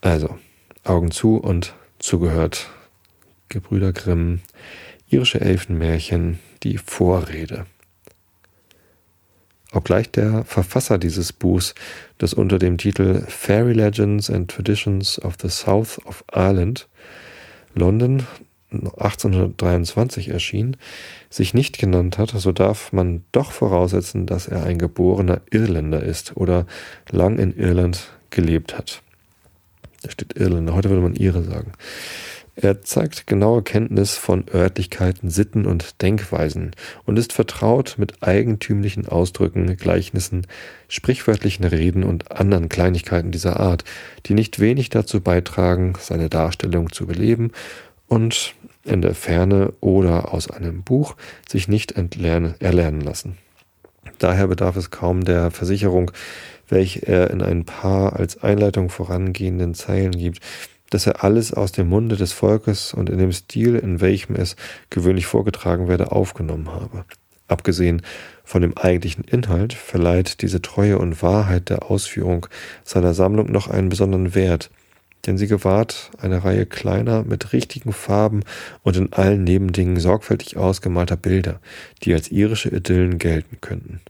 [0.00, 0.38] Also,
[0.84, 2.68] Augen zu und zugehört.
[3.48, 4.40] Gebrüder Grimm,
[5.08, 7.66] irische Elfenmärchen, die Vorrede.
[9.72, 11.74] Obgleich der Verfasser dieses Buchs,
[12.18, 16.88] das unter dem Titel Fairy Legends and Traditions of the South of Ireland,
[17.74, 18.26] London
[18.72, 20.76] 1823 erschien,
[21.28, 26.36] sich nicht genannt hat, so darf man doch voraussetzen, dass er ein geborener Irländer ist
[26.36, 26.66] oder
[27.10, 29.02] lang in Irland gelebt hat.
[30.02, 31.72] Da steht Irländer, heute würde man Ire sagen.
[32.56, 36.72] Er zeigt genaue Kenntnis von Örtlichkeiten, Sitten und Denkweisen
[37.06, 40.46] und ist vertraut mit eigentümlichen Ausdrücken, Gleichnissen,
[40.88, 43.84] sprichwörtlichen Reden und anderen Kleinigkeiten dieser Art,
[44.26, 47.52] die nicht wenig dazu beitragen, seine Darstellung zu beleben
[48.08, 51.16] und in der Ferne oder aus einem Buch
[51.48, 53.38] sich nicht erlernen lassen.
[54.18, 56.10] Daher bedarf es kaum der Versicherung,
[56.70, 60.40] welche er in ein paar als Einleitung vorangehenden Zeilen gibt,
[60.90, 64.56] dass er alles aus dem Munde des Volkes und in dem Stil, in welchem es
[64.90, 67.04] gewöhnlich vorgetragen werde, aufgenommen habe.
[67.46, 68.02] Abgesehen
[68.44, 72.46] von dem eigentlichen Inhalt verleiht diese Treue und Wahrheit der Ausführung
[72.84, 74.70] seiner Sammlung noch einen besonderen Wert,
[75.26, 78.42] denn sie gewahrt eine Reihe kleiner, mit richtigen Farben
[78.82, 81.60] und in allen Nebendingen sorgfältig ausgemalter Bilder,
[82.02, 84.00] die als irische Idyllen gelten könnten.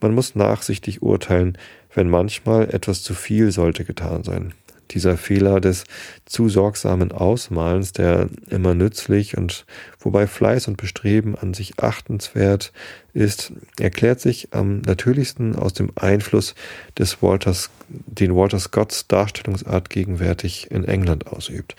[0.00, 1.58] Man muss nachsichtig urteilen,
[1.94, 4.54] wenn manchmal etwas zu viel sollte getan sein.
[4.90, 5.84] Dieser Fehler des
[6.24, 9.64] zu sorgsamen Ausmalens, der immer nützlich und
[10.00, 12.72] wobei Fleiß und Bestreben an sich achtenswert
[13.12, 16.56] ist, erklärt sich am natürlichsten aus dem Einfluss
[16.98, 21.76] des Walters, den Walter Scotts Darstellungsart gegenwärtig in England ausübt,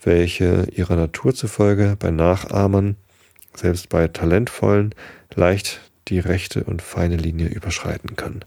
[0.00, 2.96] welche ihrer Natur zufolge bei Nachahmern,
[3.54, 4.94] selbst bei talentvollen,
[5.34, 8.44] leicht die rechte und feine Linie überschreiten kann.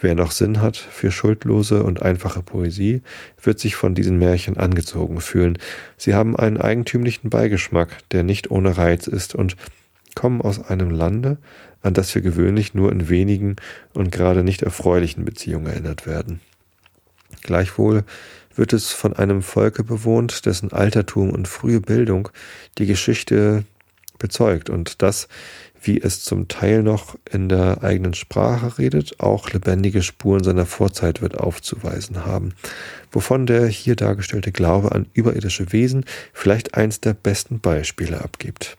[0.00, 3.02] Wer noch Sinn hat für schuldlose und einfache Poesie,
[3.42, 5.58] wird sich von diesen Märchen angezogen fühlen.
[5.96, 9.56] Sie haben einen eigentümlichen Beigeschmack, der nicht ohne Reiz ist und
[10.14, 11.38] kommen aus einem Lande,
[11.82, 13.56] an das wir gewöhnlich nur in wenigen
[13.94, 16.40] und gerade nicht erfreulichen Beziehungen erinnert werden.
[17.42, 18.04] Gleichwohl
[18.54, 22.28] wird es von einem Volke bewohnt, dessen Altertum und frühe Bildung
[22.78, 23.64] die Geschichte
[24.18, 25.28] bezeugt und das,
[25.82, 31.22] wie es zum Teil noch in der eigenen Sprache redet, auch lebendige Spuren seiner Vorzeit
[31.22, 32.54] wird aufzuweisen haben,
[33.12, 38.76] wovon der hier dargestellte Glaube an überirdische Wesen vielleicht eins der besten Beispiele abgibt.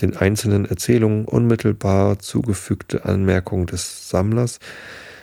[0.00, 4.60] Den einzelnen Erzählungen unmittelbar zugefügte Anmerkungen des Sammlers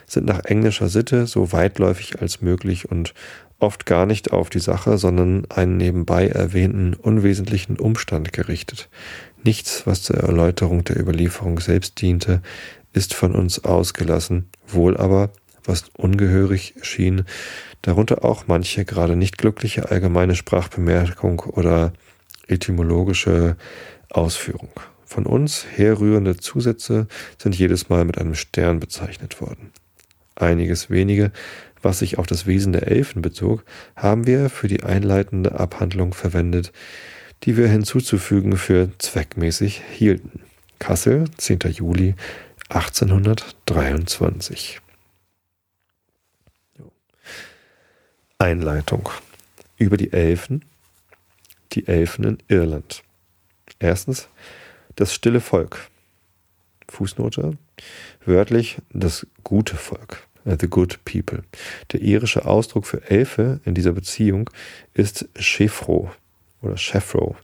[0.06, 3.14] sind nach englischer Sitte so weitläufig als möglich und
[3.60, 8.90] oft gar nicht auf die Sache, sondern einen nebenbei erwähnten unwesentlichen Umstand gerichtet.
[9.46, 12.42] Nichts, was zur Erläuterung der Überlieferung selbst diente,
[12.94, 15.30] ist von uns ausgelassen, wohl aber,
[15.64, 17.26] was ungehörig schien,
[17.84, 21.94] darunter auch manche gerade nicht glückliche allgemeine Sprachbemerkung oder
[22.48, 23.56] etymologische
[24.10, 24.72] Ausführung.
[25.06, 29.72] Von uns herrührende Zusätze sind jedes Mal mit einem Stern bezeichnet worden.
[30.34, 31.32] Einiges wenige
[31.86, 33.64] was sich auf das Wesen der Elfen bezog,
[33.96, 36.74] haben wir für die einleitende Abhandlung verwendet,
[37.44, 40.42] die wir hinzuzufügen für zweckmäßig hielten.
[40.80, 41.60] Kassel, 10.
[41.72, 42.16] Juli
[42.70, 44.82] 1823.
[48.38, 49.10] Einleitung
[49.78, 50.66] über die Elfen,
[51.74, 53.04] die Elfen in Irland.
[53.80, 54.28] Erstens
[54.96, 55.90] das stille Volk.
[56.90, 57.58] Fußnote.
[58.26, 60.28] Wörtlich das gute Volk.
[60.46, 61.44] Äh, the Good People.
[61.92, 64.50] Der irische Ausdruck für Elfe in dieser Beziehung
[64.94, 66.12] ist Chefro
[66.66, 67.36] oder Chefro.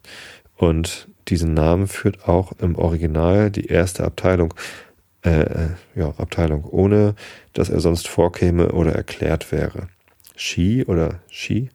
[0.57, 4.53] Und diesen Namen führt auch im Original die erste Abteilung,
[5.23, 7.15] äh, äh, ja, Abteilung, ohne
[7.53, 9.87] dass er sonst vorkäme oder erklärt wäre.
[10.35, 11.69] She oder She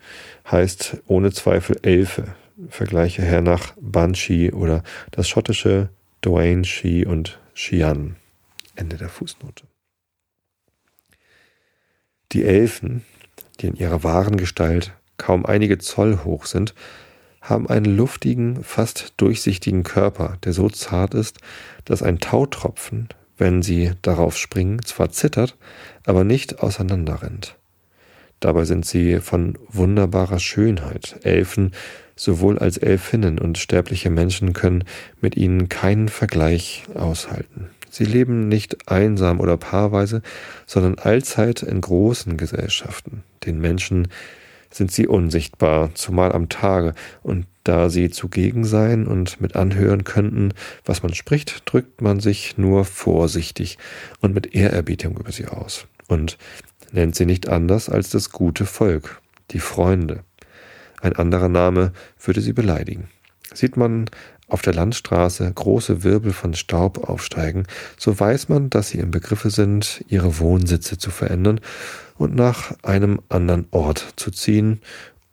[0.51, 2.35] heißt ohne Zweifel Elfe.
[2.69, 5.91] Vergleiche hernach Banshee oder das schottische
[6.25, 8.17] Dwayne She und Shian.
[8.75, 9.65] Ende der Fußnote.
[12.33, 13.05] Die Elfen,
[13.61, 16.75] die in ihrer wahren Gestalt kaum einige Zoll hoch sind,
[17.49, 21.39] haben einen luftigen, fast durchsichtigen Körper, der so zart ist,
[21.85, 25.57] dass ein Tautropfen, wenn sie darauf springen, zwar zittert,
[26.05, 27.57] aber nicht auseinanderrennt.
[28.41, 31.21] Dabei sind sie von wunderbarer Schönheit.
[31.23, 31.73] Elfen
[32.17, 34.85] sowohl als Elfinnen und sterbliche Menschen können
[35.21, 37.69] mit ihnen keinen Vergleich aushalten.
[37.91, 40.23] Sie leben nicht einsam oder paarweise,
[40.67, 43.23] sondern allzeit in großen Gesellschaften.
[43.45, 44.09] Den Menschen
[44.71, 50.53] sind sie unsichtbar, zumal am Tage, und da sie zugegen seien und mit anhören könnten,
[50.85, 53.79] was man spricht, drückt man sich nur vorsichtig
[54.21, 56.39] und mit Ehrerbietung über sie aus und
[56.93, 60.23] nennt sie nicht anders als das gute Volk, die Freunde.
[61.01, 61.93] Ein anderer Name
[62.23, 63.09] würde sie beleidigen.
[63.53, 64.07] Sieht man
[64.49, 67.67] auf der Landstraße große Wirbel von Staub aufsteigen,
[67.99, 71.61] so weiß man, dass sie im Begriffe sind, ihre Wohnsitze zu verändern
[72.17, 74.81] und nach einem anderen Ort zu ziehen,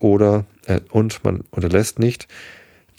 [0.03, 2.28] oder äh, und man unterlässt nicht,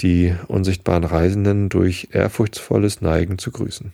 [0.00, 3.92] die unsichtbaren Reisenden durch ehrfurchtsvolles Neigen zu grüßen.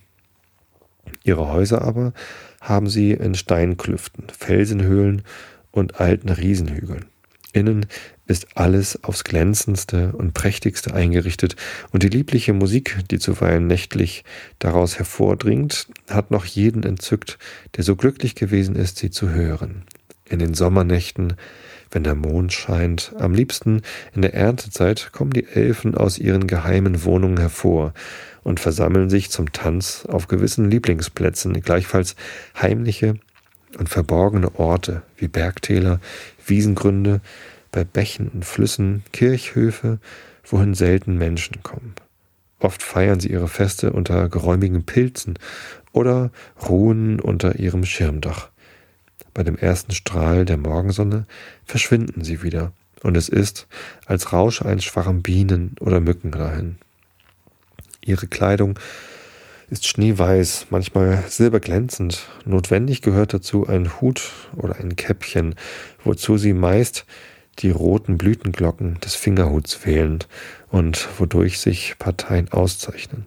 [1.25, 2.13] Ihre Häuser aber
[2.61, 5.23] haben sie in Steinklüften, Felsenhöhlen
[5.73, 7.07] und alten Riesenhügeln.
[7.53, 7.87] Innen
[8.27, 11.57] ist alles aufs glänzendste und prächtigste eingerichtet,
[11.91, 14.25] und die liebliche Musik, die zuweilen nächtlich
[14.59, 17.39] daraus hervordringt, hat noch jeden entzückt,
[17.77, 19.83] der so glücklich gewesen ist, sie zu hören.
[20.29, 21.35] In den Sommernächten,
[21.91, 23.83] wenn der Mond scheint, am liebsten
[24.15, 27.95] in der Erntezeit kommen die Elfen aus ihren geheimen Wohnungen hervor
[28.45, 32.15] und versammeln sich zum Tanz auf gewissen Lieblingsplätzen, gleichfalls
[32.61, 33.17] heimliche
[33.79, 36.01] und verborgene Orte wie Bergtäler,
[36.47, 37.21] Wiesengründe,
[37.73, 39.99] bei Bächen und Flüssen, Kirchhöfe,
[40.45, 41.95] wohin selten Menschen kommen.
[42.59, 45.39] Oft feiern sie ihre Feste unter geräumigen Pilzen
[45.93, 46.31] oder
[46.69, 48.51] ruhen unter ihrem Schirmdach.
[49.33, 51.27] Bei dem ersten Strahl der Morgensonne
[51.65, 52.73] verschwinden sie wieder,
[53.03, 53.67] und es ist,
[54.07, 56.77] als rausche ein Schwarm Bienen oder Mücken dahin.
[58.05, 58.79] Ihre Kleidung
[59.71, 62.29] ist schneeweiß, manchmal silberglänzend.
[62.45, 65.55] Notwendig gehört dazu ein Hut oder ein Käppchen,
[66.05, 67.07] wozu sie meist
[67.61, 70.29] die roten Blütenglocken des Fingerhuts wählend
[70.69, 73.27] und wodurch sich Parteien auszeichnen.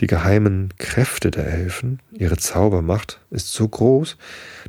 [0.00, 4.16] Die geheimen Kräfte der Elfen, ihre Zaubermacht, ist so groß,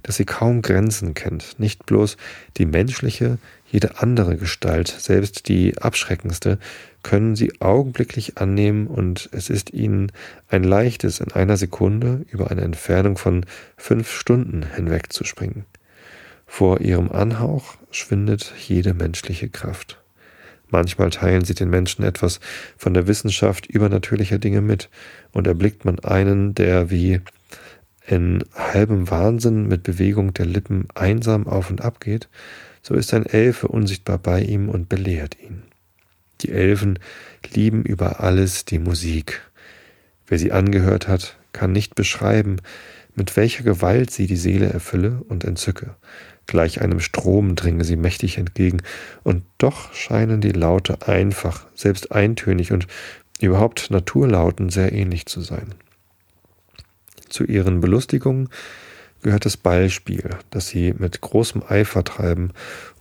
[0.02, 1.60] dass sie kaum Grenzen kennt.
[1.60, 2.18] Nicht bloß
[2.58, 3.38] die menschliche,
[3.72, 6.58] jede andere Gestalt, selbst die abschreckendste,
[7.04, 10.12] können sie augenblicklich annehmen und es ist ihnen
[10.50, 13.46] ein leichtes, in einer Sekunde über eine Entfernung von
[13.78, 15.66] fünf Stunden hinwegzuspringen.
[16.46, 20.02] Vor ihrem Anhauch schwindet jede menschliche Kraft.
[20.72, 22.40] Manchmal teilen sie den Menschen etwas
[22.78, 24.90] von der Wissenschaft übernatürlicher Dinge mit,
[25.32, 27.22] und erblickt man einen, der wie
[28.08, 32.28] in halbem Wahnsinn mit Bewegung der Lippen einsam auf und ab geht,
[32.82, 35.69] so ist ein Elfe unsichtbar bei ihm und belehrt ihn.
[36.42, 37.00] Die Elfen
[37.54, 39.42] lieben über alles die Musik.
[40.28, 42.58] Wer sie angehört hat, kann nicht beschreiben,
[43.16, 45.96] mit welcher Gewalt sie die Seele erfülle und entzücke.
[46.48, 48.82] Gleich einem Strom dringe sie mächtig entgegen,
[49.24, 52.88] und doch scheinen die Laute einfach, selbst eintönig und
[53.40, 55.76] überhaupt Naturlauten sehr ähnlich zu sein.
[57.28, 58.50] Zu ihren Belustigungen
[59.22, 62.52] gehört das Ballspiel, das sie mit großem Eifer treiben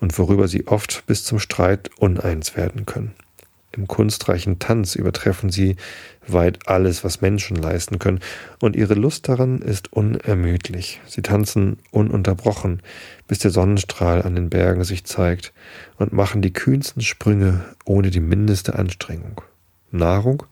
[0.00, 3.14] und worüber sie oft bis zum Streit uneins werden können.
[3.78, 5.76] Im kunstreichen Tanz übertreffen sie
[6.26, 8.18] weit alles, was Menschen leisten können,
[8.58, 11.00] und ihre Lust daran ist unermüdlich.
[11.06, 12.82] Sie tanzen ununterbrochen,
[13.28, 15.52] bis der Sonnenstrahl an den Bergen sich zeigt,
[15.96, 19.42] und machen die kühnsten Sprünge ohne die mindeste Anstrengung.
[19.92, 20.42] Nahrung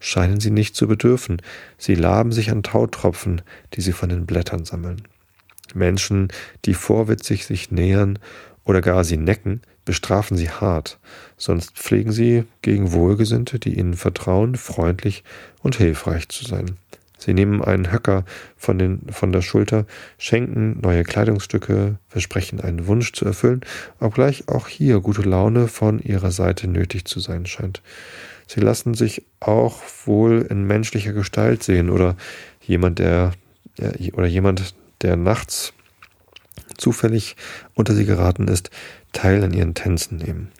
[0.00, 1.40] scheinen sie nicht zu bedürfen,
[1.78, 3.42] sie laben sich an Tautropfen,
[3.74, 5.02] die sie von den Blättern sammeln.
[5.72, 6.32] Menschen,
[6.64, 8.18] die vorwitzig sich nähern
[8.64, 10.98] oder gar sie necken, bestrafen sie hart,
[11.36, 15.24] sonst pflegen sie gegen Wohlgesinnte, die ihnen vertrauen, freundlich
[15.62, 16.76] und hilfreich zu sein.
[17.22, 18.24] Sie nehmen einen Höcker
[18.56, 19.86] von, den, von der Schulter,
[20.18, 23.60] schenken neue Kleidungsstücke, versprechen einen Wunsch zu erfüllen,
[24.00, 27.80] obgleich auch hier gute Laune von ihrer Seite nötig zu sein scheint.
[28.48, 32.16] Sie lassen sich auch wohl in menschlicher Gestalt sehen oder
[32.60, 33.32] jemand, der,
[34.12, 35.72] oder jemand, der nachts
[36.76, 37.36] zufällig
[37.74, 38.70] unter sie geraten ist,
[39.12, 40.50] Teil an ihren Tänzen nehmen.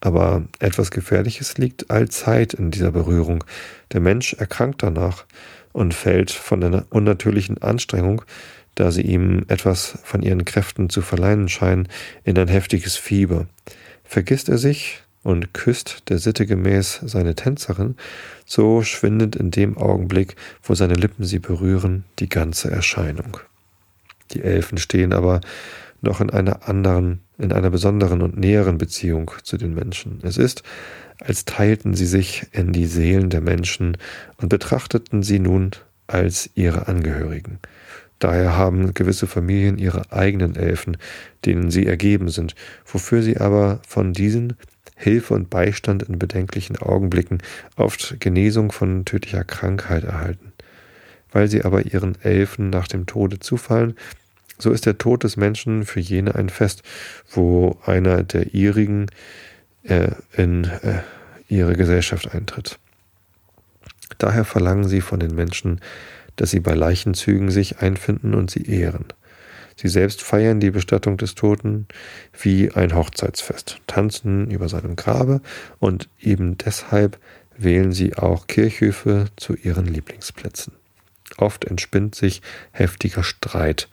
[0.00, 3.44] Aber etwas Gefährliches liegt allzeit in dieser Berührung.
[3.92, 5.24] Der Mensch erkrankt danach
[5.72, 8.22] und fällt von einer unnatürlichen Anstrengung,
[8.74, 11.88] da sie ihm etwas von ihren Kräften zu verleihen scheinen,
[12.24, 13.46] in ein heftiges Fieber.
[14.04, 17.96] Vergisst er sich und küsst der Sitte gemäß seine Tänzerin,
[18.46, 23.38] so schwindet in dem Augenblick, wo seine Lippen sie berühren, die ganze Erscheinung.
[24.32, 25.40] Die Elfen stehen aber
[26.00, 30.20] noch in einer anderen, in einer besonderen und näheren Beziehung zu den Menschen.
[30.22, 30.62] Es ist,
[31.18, 33.96] als teilten sie sich in die Seelen der Menschen
[34.38, 35.70] und betrachteten sie nun
[36.06, 37.58] als ihre Angehörigen.
[38.18, 40.98] Daher haben gewisse Familien ihre eigenen Elfen,
[41.46, 44.56] denen sie ergeben sind, wofür sie aber von diesen
[44.94, 47.38] Hilfe und Beistand in bedenklichen Augenblicken,
[47.76, 50.52] oft Genesung von tödlicher Krankheit erhalten.
[51.32, 53.94] Weil sie aber ihren Elfen nach dem Tode zufallen,
[54.60, 56.82] so ist der Tod des Menschen für jene ein Fest,
[57.30, 59.06] wo einer der ihrigen
[59.82, 61.00] äh, in äh,
[61.48, 62.78] ihre Gesellschaft eintritt.
[64.18, 65.80] Daher verlangen sie von den Menschen,
[66.36, 69.06] dass sie bei Leichenzügen sich einfinden und sie ehren.
[69.76, 71.86] Sie selbst feiern die Bestattung des Toten
[72.38, 75.40] wie ein Hochzeitsfest, tanzen über seinem Grabe
[75.78, 77.18] und eben deshalb
[77.56, 80.74] wählen sie auch Kirchhöfe zu ihren Lieblingsplätzen.
[81.38, 82.42] Oft entspinnt sich
[82.72, 83.88] heftiger Streit,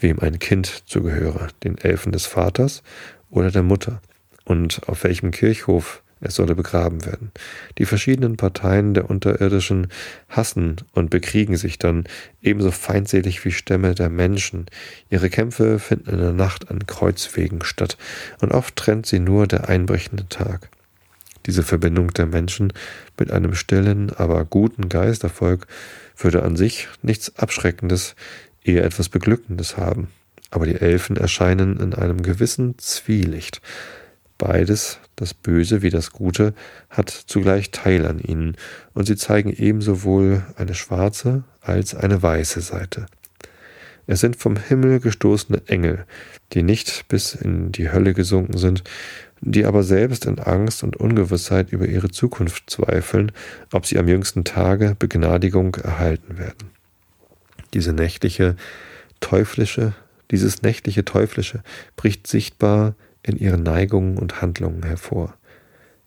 [0.00, 2.82] wem ein Kind zugehöre, den Elfen des Vaters
[3.30, 4.00] oder der Mutter,
[4.44, 7.32] und auf welchem Kirchhof es solle begraben werden.
[7.78, 9.88] Die verschiedenen Parteien der Unterirdischen
[10.28, 12.04] hassen und bekriegen sich dann
[12.42, 14.66] ebenso feindselig wie Stämme der Menschen.
[15.08, 17.96] Ihre Kämpfe finden in der Nacht an Kreuzwegen statt,
[18.40, 20.68] und oft trennt sie nur der einbrechende Tag.
[21.46, 22.72] Diese Verbindung der Menschen
[23.18, 25.66] mit einem stillen, aber guten Geistervolk
[26.18, 28.14] würde an sich nichts Abschreckendes,
[28.62, 30.08] eher etwas Beglückendes haben.
[30.50, 33.60] Aber die Elfen erscheinen in einem gewissen Zwielicht.
[34.38, 36.54] Beides, das Böse wie das Gute,
[36.88, 38.56] hat zugleich Teil an ihnen,
[38.94, 43.06] und sie zeigen ebenso wohl eine schwarze als eine weiße Seite.
[44.06, 46.04] Es sind vom Himmel gestoßene Engel,
[46.52, 48.82] die nicht bis in die Hölle gesunken sind,
[49.40, 53.30] die aber selbst in Angst und Ungewissheit über ihre Zukunft zweifeln,
[53.72, 56.79] ob sie am jüngsten Tage Begnadigung erhalten werden.
[57.74, 58.56] Diese nächtliche,
[59.20, 59.94] teuflische,
[60.30, 61.62] dieses nächtliche Teuflische
[61.96, 65.34] bricht sichtbar in ihren Neigungen und Handlungen hervor.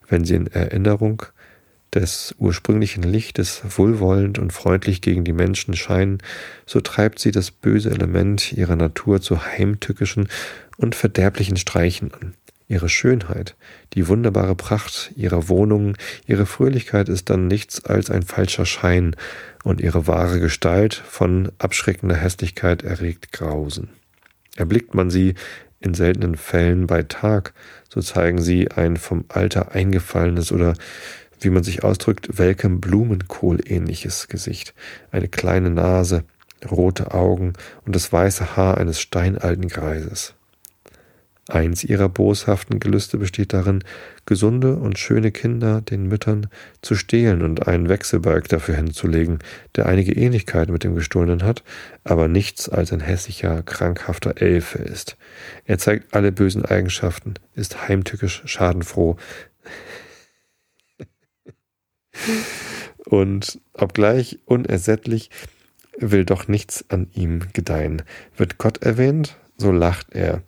[0.07, 1.23] Wenn sie in Erinnerung
[1.93, 6.17] des ursprünglichen Lichtes wohlwollend und freundlich gegen die Menschen scheinen,
[6.65, 10.27] so treibt sie das böse Element ihrer Natur zu heimtückischen
[10.77, 12.33] und verderblichen Streichen an.
[12.73, 13.55] Ihre Schönheit,
[13.93, 15.95] die wunderbare Pracht ihrer Wohnungen,
[16.25, 19.15] ihre Fröhlichkeit ist dann nichts als ein falscher Schein,
[19.63, 23.89] und ihre wahre Gestalt von abschreckender Hässlichkeit erregt Grausen.
[24.55, 25.35] Erblickt man sie
[25.81, 27.53] in seltenen Fällen bei Tag,
[27.89, 30.73] so zeigen sie ein vom Alter eingefallenes oder
[31.39, 34.73] wie man sich ausdrückt, welkem Blumenkohl ähnliches Gesicht,
[35.11, 36.23] eine kleine Nase,
[36.71, 37.53] rote Augen
[37.85, 40.33] und das weiße Haar eines steinalten Greises.
[41.49, 43.83] Eins ihrer boshaften Gelüste besteht darin,
[44.25, 46.47] gesunde und schöne Kinder den Müttern
[46.81, 49.39] zu stehlen und einen Wechselbalg dafür hinzulegen,
[49.75, 51.63] der einige Ähnlichkeit mit dem Gestohlenen hat,
[52.05, 55.17] aber nichts als ein hässlicher, krankhafter Elfe ist.
[55.65, 59.17] Er zeigt alle bösen Eigenschaften, ist heimtückisch, schadenfroh,
[63.05, 65.29] und obgleich unersättlich
[65.97, 68.03] will doch nichts an ihm gedeihen.
[68.37, 70.41] Wird Gott erwähnt, so lacht er,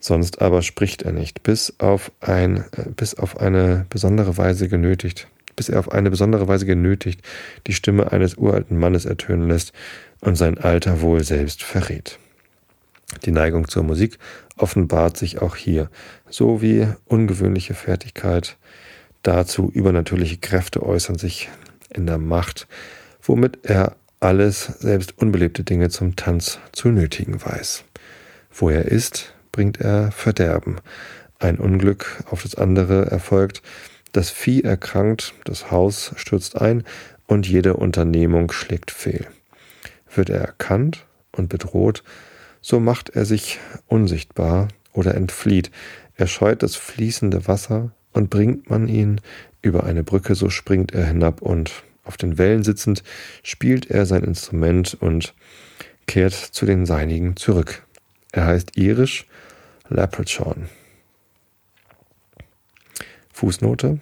[0.00, 5.28] sonst aber spricht er nicht, bis auf ein, äh, bis auf eine besondere Weise genötigt,
[5.54, 7.20] bis er auf eine besondere Weise genötigt
[7.66, 9.72] die Stimme eines uralten Mannes ertönen lässt
[10.20, 12.18] und sein Alter wohl selbst verrät.
[13.24, 14.18] Die Neigung zur Musik
[14.56, 15.90] offenbart sich auch hier,
[16.28, 18.56] so wie ungewöhnliche Fertigkeit.
[19.22, 21.50] Dazu übernatürliche Kräfte äußern sich
[21.92, 22.66] in der Macht,
[23.22, 27.84] womit er alles, selbst unbelebte Dinge zum Tanz zu nötigen weiß.
[28.52, 30.76] Wo er ist, bringt er Verderben.
[31.38, 33.62] Ein Unglück auf das andere erfolgt,
[34.12, 36.84] das Vieh erkrankt, das Haus stürzt ein
[37.26, 39.26] und jede Unternehmung schlägt fehl.
[40.12, 42.02] Wird er erkannt und bedroht,
[42.60, 45.70] so macht er sich unsichtbar oder entflieht.
[46.16, 49.20] Er scheut das fließende Wasser und bringt man ihn
[49.62, 53.02] über eine Brücke, so springt er hinab und auf den Wellen sitzend,
[53.42, 55.34] spielt er sein Instrument und
[56.06, 57.86] kehrt zu den Seinigen zurück.
[58.32, 59.26] Er heißt irisch
[59.88, 60.68] Leprechaun.
[63.32, 63.98] Fußnote.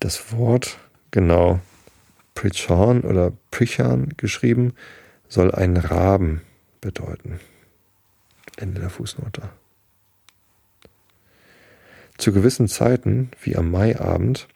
[0.00, 0.78] Das Wort,
[1.10, 1.60] genau,
[2.34, 4.74] Prichon oder Prichan geschrieben,
[5.28, 6.42] soll einen Raben
[6.80, 7.40] bedeuten.
[8.56, 9.48] Ende der Fußnote.
[12.18, 14.48] Zu gewissen Zeiten, wie am Maiabend,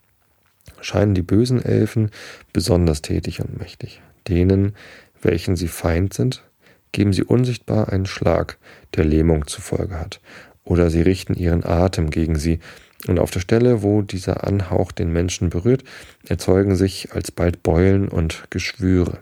[0.81, 2.11] scheinen die bösen Elfen
[2.53, 4.01] besonders tätig und mächtig.
[4.27, 4.75] Denen,
[5.21, 6.43] welchen sie Feind sind,
[6.91, 8.57] geben sie unsichtbar einen Schlag,
[8.95, 10.21] der Lähmung zur Folge hat,
[10.63, 12.59] oder sie richten ihren Atem gegen sie,
[13.07, 15.83] und auf der Stelle, wo dieser Anhauch den Menschen berührt,
[16.27, 19.19] erzeugen sich alsbald Beulen und Geschwüre.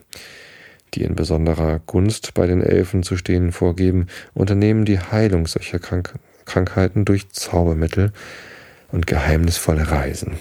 [0.94, 6.14] Die in besonderer Gunst bei den Elfen zu stehen vorgeben, unternehmen die Heilung solcher Krank
[6.44, 8.12] Krankheiten durch Zaubermittel
[8.90, 10.38] und geheimnisvolle Reisen.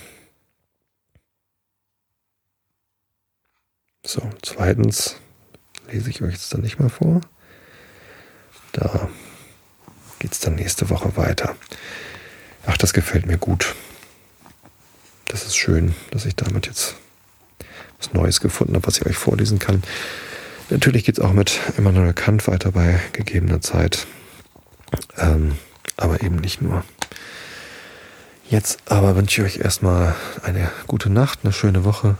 [4.06, 5.20] So, zweitens
[5.92, 7.22] lese ich euch jetzt dann nicht mehr vor.
[8.74, 9.10] Da
[10.20, 11.56] geht es dann nächste Woche weiter.
[12.66, 13.76] Ach, das gefällt mir gut.
[15.26, 16.96] Das ist schön, dass ich damit jetzt
[18.00, 19.84] was Neues gefunden habe, was ich euch vorlesen kann.
[20.70, 24.06] Natürlich geht es auch mit Immanuel Kant weiter bei gegebener Zeit.
[25.18, 25.58] Ähm,
[25.96, 26.84] aber eben nicht nur.
[28.50, 32.18] Jetzt aber wünsche ich euch erstmal eine gute Nacht, eine schöne Woche.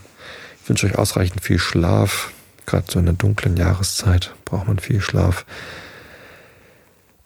[0.62, 2.32] Ich wünsche euch ausreichend viel Schlaf.
[2.68, 5.46] Gerade so in der dunklen Jahreszeit braucht man viel Schlaf.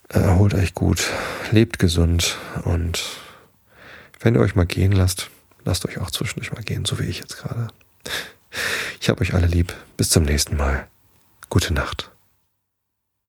[0.08, 1.10] Erholt euch gut,
[1.52, 3.04] lebt gesund und
[4.20, 5.30] wenn ihr euch mal gehen lasst,
[5.66, 7.68] lasst euch auch zwischendurch mal gehen, so wie ich jetzt gerade.
[9.00, 9.74] Ich habe euch alle lieb.
[9.98, 10.88] Bis zum nächsten Mal.
[11.50, 12.12] Gute Nacht.